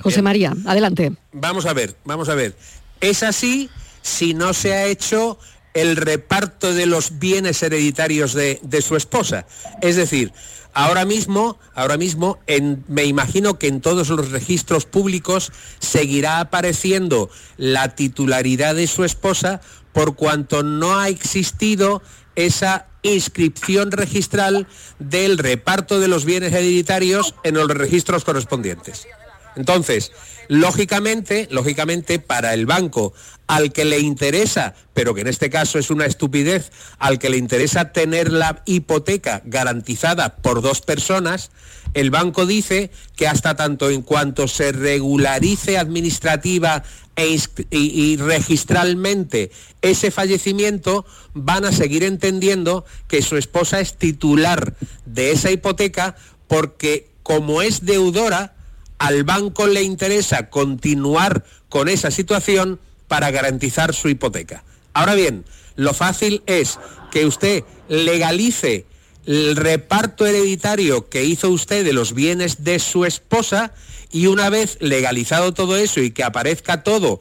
[0.00, 1.12] José María, adelante.
[1.32, 2.56] Vamos a ver, vamos a ver.
[3.00, 3.70] Es así
[4.02, 5.38] si no se ha hecho
[5.74, 9.46] el reparto de los bienes hereditarios de, de su esposa.
[9.80, 10.32] Es decir,
[10.72, 12.38] Ahora mismo, ahora mismo
[12.86, 19.60] me imagino que en todos los registros públicos seguirá apareciendo la titularidad de su esposa
[19.92, 22.02] por cuanto no ha existido
[22.36, 24.68] esa inscripción registral
[25.00, 29.08] del reparto de los bienes hereditarios en los registros correspondientes.
[29.56, 30.12] Entonces,
[30.48, 33.12] lógicamente, lógicamente para el banco
[33.46, 37.36] al que le interesa, pero que en este caso es una estupidez, al que le
[37.36, 41.50] interesa tener la hipoteca garantizada por dos personas,
[41.94, 46.84] el banco dice que hasta tanto en cuanto se regularice administrativa
[47.16, 47.38] e
[47.70, 49.50] y, registralmente
[49.82, 54.74] ese fallecimiento, van a seguir entendiendo que su esposa es titular
[55.06, 58.54] de esa hipoteca porque como es deudora,
[59.00, 62.78] al banco le interesa continuar con esa situación
[63.08, 64.62] para garantizar su hipoteca.
[64.92, 66.78] Ahora bien, lo fácil es
[67.10, 68.84] que usted legalice
[69.24, 73.72] el reparto hereditario que hizo usted de los bienes de su esposa
[74.12, 77.20] y una vez legalizado todo eso y que aparezca todo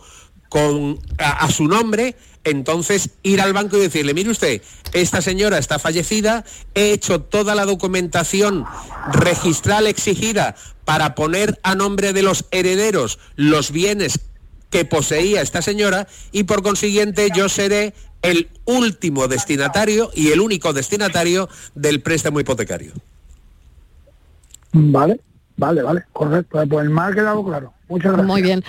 [0.49, 4.61] con, a, su nombre, entonces ir al banco y decirle, mire usted,
[4.93, 8.65] esta señora está fallecida, he hecho toda la documentación
[9.11, 14.19] registral exigida para poner a nombre de los herederos los bienes
[14.69, 20.73] que poseía esta señora y por consiguiente yo seré el último destinatario y el único
[20.73, 22.93] destinatario del préstamo hipotecario.
[24.71, 25.19] Vale,
[25.57, 26.59] vale, vale, correcto.
[26.69, 27.73] Pues me ha quedado claro.
[27.87, 28.27] Muchas gracias.
[28.27, 28.63] Muy bien.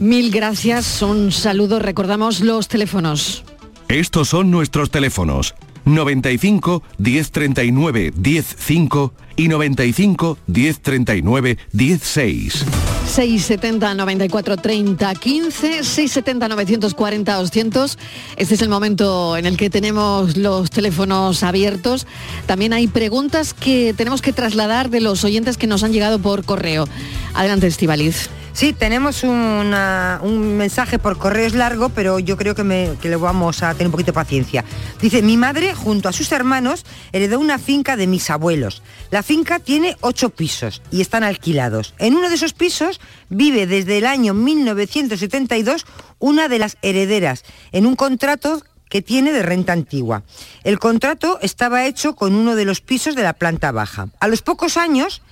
[0.00, 1.78] Mil gracias, un saludo.
[1.78, 3.44] Recordamos los teléfonos.
[3.88, 5.54] Estos son nuestros teléfonos.
[5.84, 12.95] 95 1039 105 y 95 1039 16.
[13.16, 17.98] 670 94 30 15 670 940 200
[18.36, 22.06] este es el momento en el que tenemos los teléfonos abiertos
[22.44, 26.44] también hay preguntas que tenemos que trasladar de los oyentes que nos han llegado por
[26.44, 26.86] correo
[27.32, 32.64] adelante Estivaliz Sí, tenemos un mensaje por correo, es largo, pero yo creo que,
[33.02, 34.64] le vamos a tener un poquito de paciencia.
[34.98, 38.82] Dice, mi madre junto a sus hermanos heredó una finca de mis abuelos.
[39.10, 41.92] La finca tiene ocho pisos y están alquilados.
[41.98, 42.98] En uno de esos pisos
[43.28, 45.86] vive desde el año 1972
[46.18, 50.22] una de las herederas, en un contrato que tiene de renta antigua.
[50.64, 54.08] El contrato estaba hecho con uno de los pisos de la planta baja.
[54.20, 55.22] A los pocos años,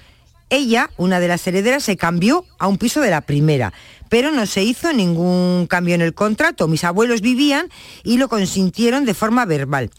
[0.50, 3.72] ella, una de las herederas, se cambió a un piso de la primera,
[4.08, 6.68] pero no se hizo ningún cambio en el contrato.
[6.68, 7.68] Mis abuelos vivían
[8.02, 9.90] y lo consintieron de forma verbal.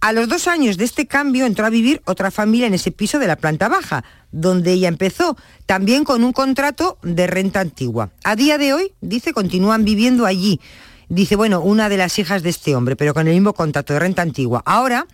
[0.00, 3.18] A los dos años de este cambio entró a vivir otra familia en ese piso
[3.18, 8.10] de la planta baja, donde ella empezó, también con un contrato de renta antigua.
[8.22, 10.60] A día de hoy, dice, continúan viviendo allí.
[11.08, 14.00] Dice, bueno, una de las hijas de este hombre, pero con el mismo contrato de
[14.00, 14.62] renta antigua.
[14.66, 15.06] Ahora,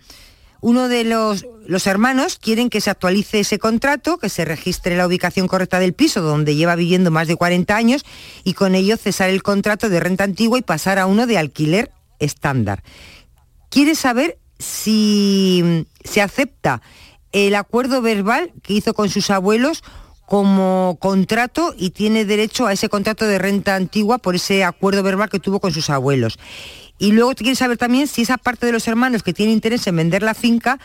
[0.61, 5.05] uno de los, los, hermanos quieren que se actualice ese contrato, que se registre la
[5.05, 8.05] ubicación correcta del piso donde lleva viviendo más de 40 años
[8.43, 11.91] y con ello cesar el contrato de renta antigua y pasar a uno de alquiler
[12.19, 12.81] estándar.
[13.69, 16.81] Quiere saber si se acepta
[17.31, 19.83] el acuerdo verbal que hizo con sus abuelos
[20.25, 25.29] como contrato y tiene derecho a ese contrato de renta antigua por ese acuerdo verbal
[25.29, 26.39] que tuvo con sus abuelos.
[26.97, 29.97] Y luego quiere saber también si esa parte de los hermanos que tiene interés en
[29.97, 30.79] vender la finca,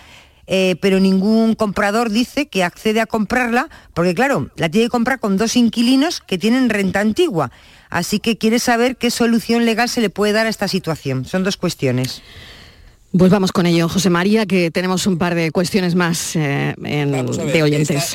[0.47, 5.21] eh, pero ningún comprador dice que accede a comprarla, porque claro, la tiene que comprar
[5.21, 7.53] con dos inquilinos que tienen renta antigua.
[7.91, 11.25] Así que quiere saber qué solución legal se le puede dar a esta situación.
[11.27, 12.23] Son dos cuestiones.
[13.17, 17.63] Pues vamos con ello, José María, que tenemos un par de cuestiones más eh, de
[17.63, 18.15] oyentes.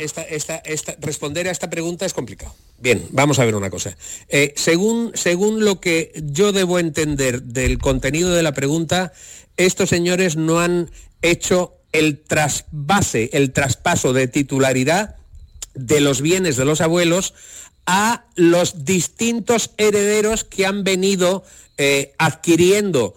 [1.00, 2.54] responder a esta pregunta es complicado.
[2.78, 3.98] Bien, vamos a ver una cosa.
[4.30, 9.14] Eh, según, según lo que yo debo entender del contenido de la pregunta,
[9.58, 10.92] estos señores no han
[11.24, 15.16] hecho el trasvase, el traspaso de titularidad
[15.74, 17.34] de los bienes de los abuelos
[17.88, 21.44] a los distintos herederos que han venido
[21.78, 23.16] eh, adquiriendo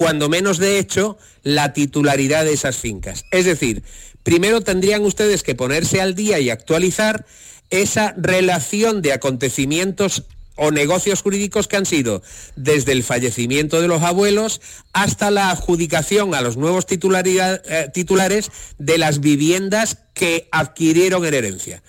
[0.00, 3.26] cuando menos de hecho, la titularidad de esas fincas.
[3.32, 3.82] Es decir,
[4.22, 7.26] primero tendrían ustedes que ponerse al día y actualizar
[7.68, 10.22] esa relación de acontecimientos
[10.56, 12.22] o negocios jurídicos que han sido
[12.56, 14.62] desde el fallecimiento de los abuelos
[14.94, 21.82] hasta la adjudicación a los nuevos eh, titulares de las viviendas que adquirieron en herencia.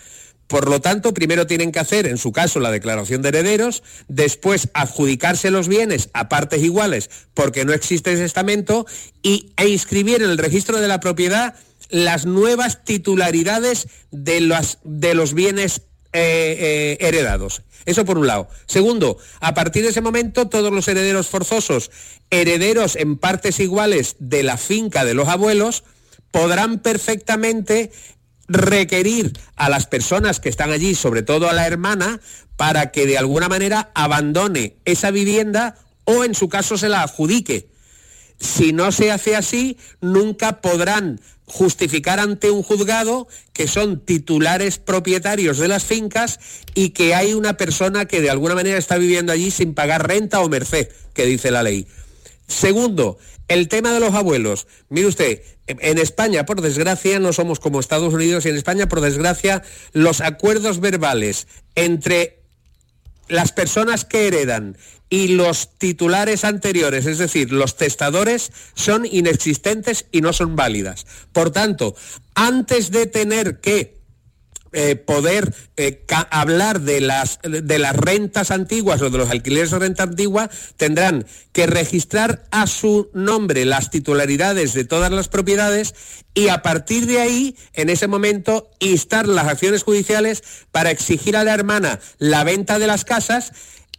[0.52, 4.68] Por lo tanto, primero tienen que hacer, en su caso, la declaración de herederos, después
[4.74, 8.86] adjudicarse los bienes a partes iguales porque no existe ese estamento
[9.24, 11.56] y, e inscribir en el registro de la propiedad
[11.90, 17.62] las nuevas titularidades de los, de los bienes eh, eh, heredados.
[17.86, 18.50] Eso por un lado.
[18.66, 21.92] Segundo, a partir de ese momento todos los herederos forzosos,
[22.30, 25.86] herederos en partes iguales de la finca de los abuelos,
[26.30, 27.94] podrán perfectamente
[28.52, 32.20] requerir a las personas que están allí, sobre todo a la hermana,
[32.58, 35.76] para que de alguna manera abandone esa vivienda
[36.06, 37.70] o en su caso se la adjudique.
[38.40, 45.58] Si no se hace así, nunca podrán justificar ante un juzgado que son titulares propietarios
[45.58, 46.40] de las fincas
[46.74, 50.42] y que hay una persona que de alguna manera está viviendo allí sin pagar renta
[50.42, 51.88] o merced, que dice la ley.
[52.48, 53.18] Segundo,
[53.52, 54.68] el tema de los abuelos.
[54.90, 59.02] Mire usted, en España, por desgracia, no somos como Estados Unidos y en España, por
[59.02, 62.40] desgracia, los acuerdos verbales entre
[63.28, 64.78] las personas que heredan
[65.10, 71.06] y los titulares anteriores, es decir, los testadores, son inexistentes y no son válidas.
[71.34, 71.96] Por tanto,
[72.36, 74.01] antes de tener que
[74.74, 79.80] eh, poder eh, hablar de las, de las rentas antiguas o de los alquileres de
[79.80, 85.94] renta antigua, tendrán que registrar a su nombre las titularidades de todas las propiedades
[86.34, 91.44] y a partir de ahí, en ese momento, instar las acciones judiciales para exigir a
[91.44, 93.52] la hermana la venta de las casas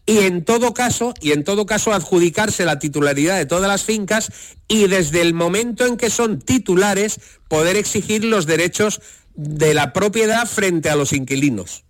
[0.05, 4.33] y en todo caso, y en todo caso adjudicarse la titularidad de todas las fincas
[4.67, 9.01] y desde el momento en que son titulares poder exigir los derechos
[9.35, 11.85] de la propiedad frente a los inquilinos.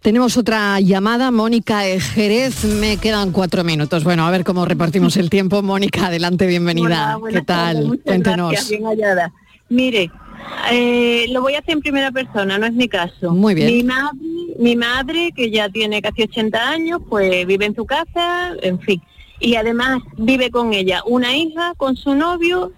[0.00, 4.02] Tenemos otra llamada, Mónica Jerez, me quedan cuatro minutos.
[4.02, 5.60] Bueno, a ver cómo repartimos el tiempo.
[5.60, 7.18] Mónica, adelante, bienvenida.
[7.30, 8.00] ¿Qué tal?
[8.02, 8.70] Cuéntenos.
[8.70, 9.30] bien hallada.
[9.68, 10.10] Mire,
[10.72, 13.32] eh, lo voy a hacer en primera persona, no es mi caso.
[13.32, 13.66] Muy bien.
[13.68, 14.18] Mi madre,
[14.58, 19.02] mi madre, que ya tiene casi 80 años, pues vive en su casa, en fin.
[19.38, 22.72] Y además vive con ella una hija, con su novio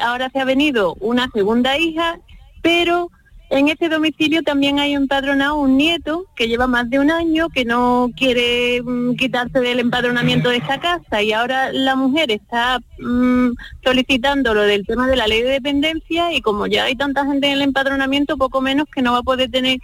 [0.00, 2.18] ahora se ha venido una segunda hija,
[2.62, 3.10] pero
[3.50, 7.64] en este domicilio también hay empadronado un nieto que lleva más de un año, que
[7.64, 11.22] no quiere mm, quitarse del empadronamiento de esta casa.
[11.22, 13.50] Y ahora la mujer está mm,
[13.84, 17.46] solicitando lo del tema de la ley de dependencia y como ya hay tanta gente
[17.46, 19.78] en el empadronamiento, poco menos que no va a poder tener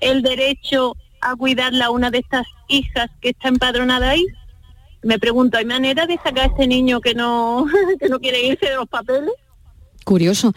[0.00, 4.26] el derecho a cuidarla una de estas hijas que está empadronada ahí
[5.04, 7.66] me pregunto, ¿hay manera de sacar a este niño que no,
[8.00, 9.32] que no quiere irse de los papeles?
[10.04, 10.52] Curioso.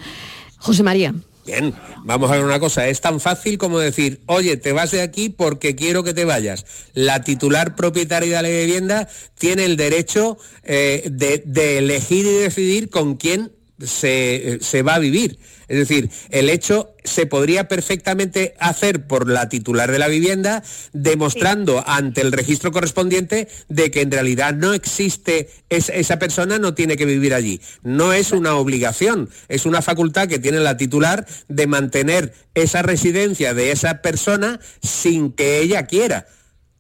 [0.60, 1.14] José María.
[1.46, 1.74] Bien,
[2.04, 5.30] vamos a ver una cosa, es tan fácil como decir, oye, te vas de aquí
[5.30, 6.66] porque quiero que te vayas.
[6.94, 12.90] La titular propietaria de la vivienda tiene el derecho eh, de, de elegir y decidir
[12.90, 15.40] con quién se, se, va a vivir.
[15.68, 20.64] Es decir, el hecho se podría perfectamente hacer por la titular de la vivienda,
[20.94, 26.98] demostrando ante el registro correspondiente de que en realidad no existe, esa persona no tiene
[26.98, 27.62] que vivir allí.
[27.84, 33.54] No es una obligación, es una facultad que tiene la titular de mantener esa residencia
[33.54, 36.28] de esa persona sin que ella quiera.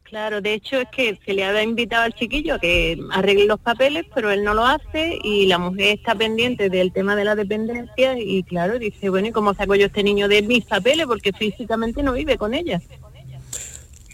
[0.09, 3.59] Claro, de hecho es que se le ha invitado al chiquillo a que arregle los
[3.59, 7.35] papeles, pero él no lo hace y la mujer está pendiente del tema de la
[7.35, 11.07] dependencia y claro, dice, bueno, ¿y cómo saco yo este niño de mis papeles?
[11.07, 12.81] Porque físicamente no vive con ella.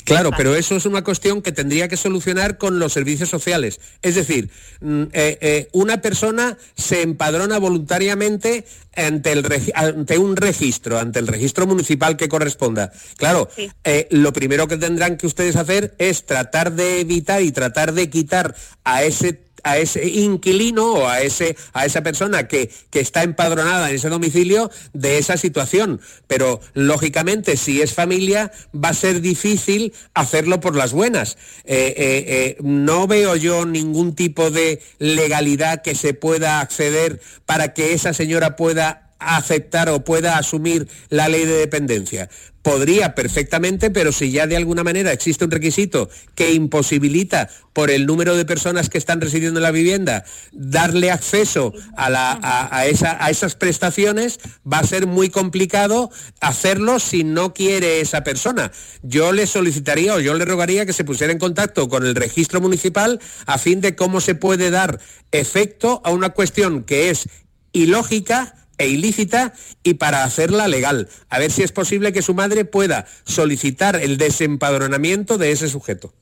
[0.03, 3.79] Claro, pero eso es una cuestión que tendría que solucionar con los servicios sociales.
[4.01, 4.49] Es decir,
[4.81, 11.27] mm, eh, eh, una persona se empadrona voluntariamente ante, el, ante un registro, ante el
[11.27, 12.91] registro municipal que corresponda.
[13.17, 13.49] Claro,
[13.83, 18.09] eh, lo primero que tendrán que ustedes hacer es tratar de evitar y tratar de
[18.09, 23.23] quitar a ese a ese inquilino o a, ese, a esa persona que, que, está
[23.23, 26.01] empadronada en ese domicilio de esa situación.
[26.27, 31.37] Pero lógicamente, si es familia, va a ser difícil hacerlo por las buenas.
[31.63, 37.73] Eh, eh, eh, no veo yo ningún tipo de legalidad que se pueda acceder para
[37.73, 39.02] que esa señora pueda
[39.35, 42.29] aceptar o pueda asumir la ley de dependencia.
[42.63, 48.05] Podría perfectamente, pero si ya de alguna manera existe un requisito que imposibilita por el
[48.05, 54.79] número de personas que están residiendo en la vivienda darle acceso a, esas prestaciones, va
[54.79, 56.09] a ser muy complicado
[56.39, 58.71] hacerlo si no quiere esa persona.
[59.01, 62.61] Yo le solicitaría o yo le rogaría que se pusiera en contacto con el registro
[62.61, 65.01] municipal a fin de cómo se puede dar
[65.33, 67.27] efecto a una cuestión que es
[67.73, 69.53] ilógica, e ilícita
[69.83, 71.07] y para hacerla legal.
[71.29, 76.13] A ver si es posible que su madre pueda solicitar el desempadronamiento de ese sujeto.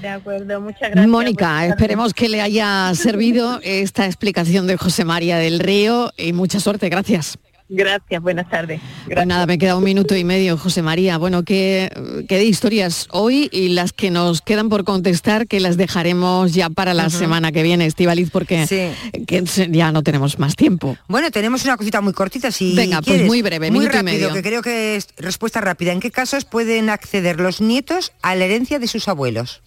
[0.00, 1.08] De acuerdo, muchas gracias.
[1.08, 6.58] Mónica, esperemos que le haya servido esta explicación de José María del Río y mucha
[6.58, 7.38] suerte, gracias.
[7.74, 8.82] Gracias, buenas tardes.
[9.10, 11.16] Pues nada, me queda un minuto y medio, José María.
[11.16, 11.90] Bueno, ¿qué,
[12.28, 16.68] qué de historias hoy y las que nos quedan por contestar, que las dejaremos ya
[16.68, 18.66] para la semana que viene, Estivaliz, porque
[19.26, 20.98] que ya no tenemos más tiempo.
[21.08, 24.28] Bueno, tenemos una cosita muy cortita, si Venga, pues muy breve, muy minuto y rápido,
[24.28, 24.34] medio.
[24.34, 25.92] que creo que es respuesta rápida.
[25.92, 29.62] ¿En qué casos pueden acceder los nietos a la herencia de sus abuelos?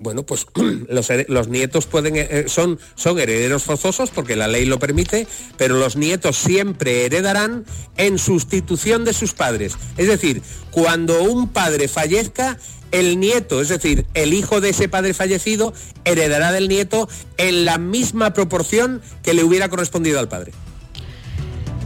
[0.00, 0.46] Bueno, pues
[1.28, 5.26] los, nietos pueden eh, son, son herederos forzosos porque la ley lo permite,
[5.56, 7.64] pero los nietos siempre heredarán
[7.96, 9.74] en sustitución de sus padres.
[9.96, 12.58] Es decir, cuando un padre fallezca,
[12.92, 15.74] el nieto, es decir, el hijo de ese padre fallecido,
[16.04, 20.52] heredará del nieto en la misma proporción que le hubiera correspondido al padre.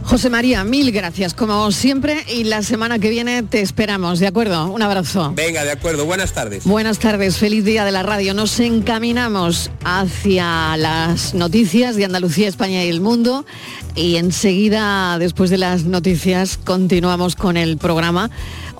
[0.05, 4.67] José María, mil gracias, como siempre, y la semana que viene te esperamos, ¿de acuerdo?
[4.67, 5.33] Un abrazo.
[5.35, 6.63] Venga, de acuerdo, buenas tardes.
[6.63, 8.35] Buenas tardes, feliz día de la radio.
[8.35, 13.47] Nos encaminamos hacia las noticias de Andalucía, España y el mundo
[13.95, 18.29] y enseguida, después de las noticias, continuamos con el programa.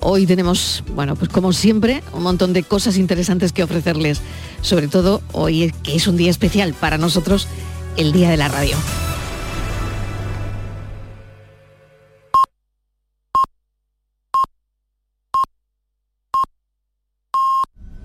[0.00, 4.20] Hoy tenemos, bueno, pues como siempre, un montón de cosas interesantes que ofrecerles,
[4.62, 7.48] sobre todo hoy que es un día especial para nosotros,
[7.96, 8.76] el Día de la Radio.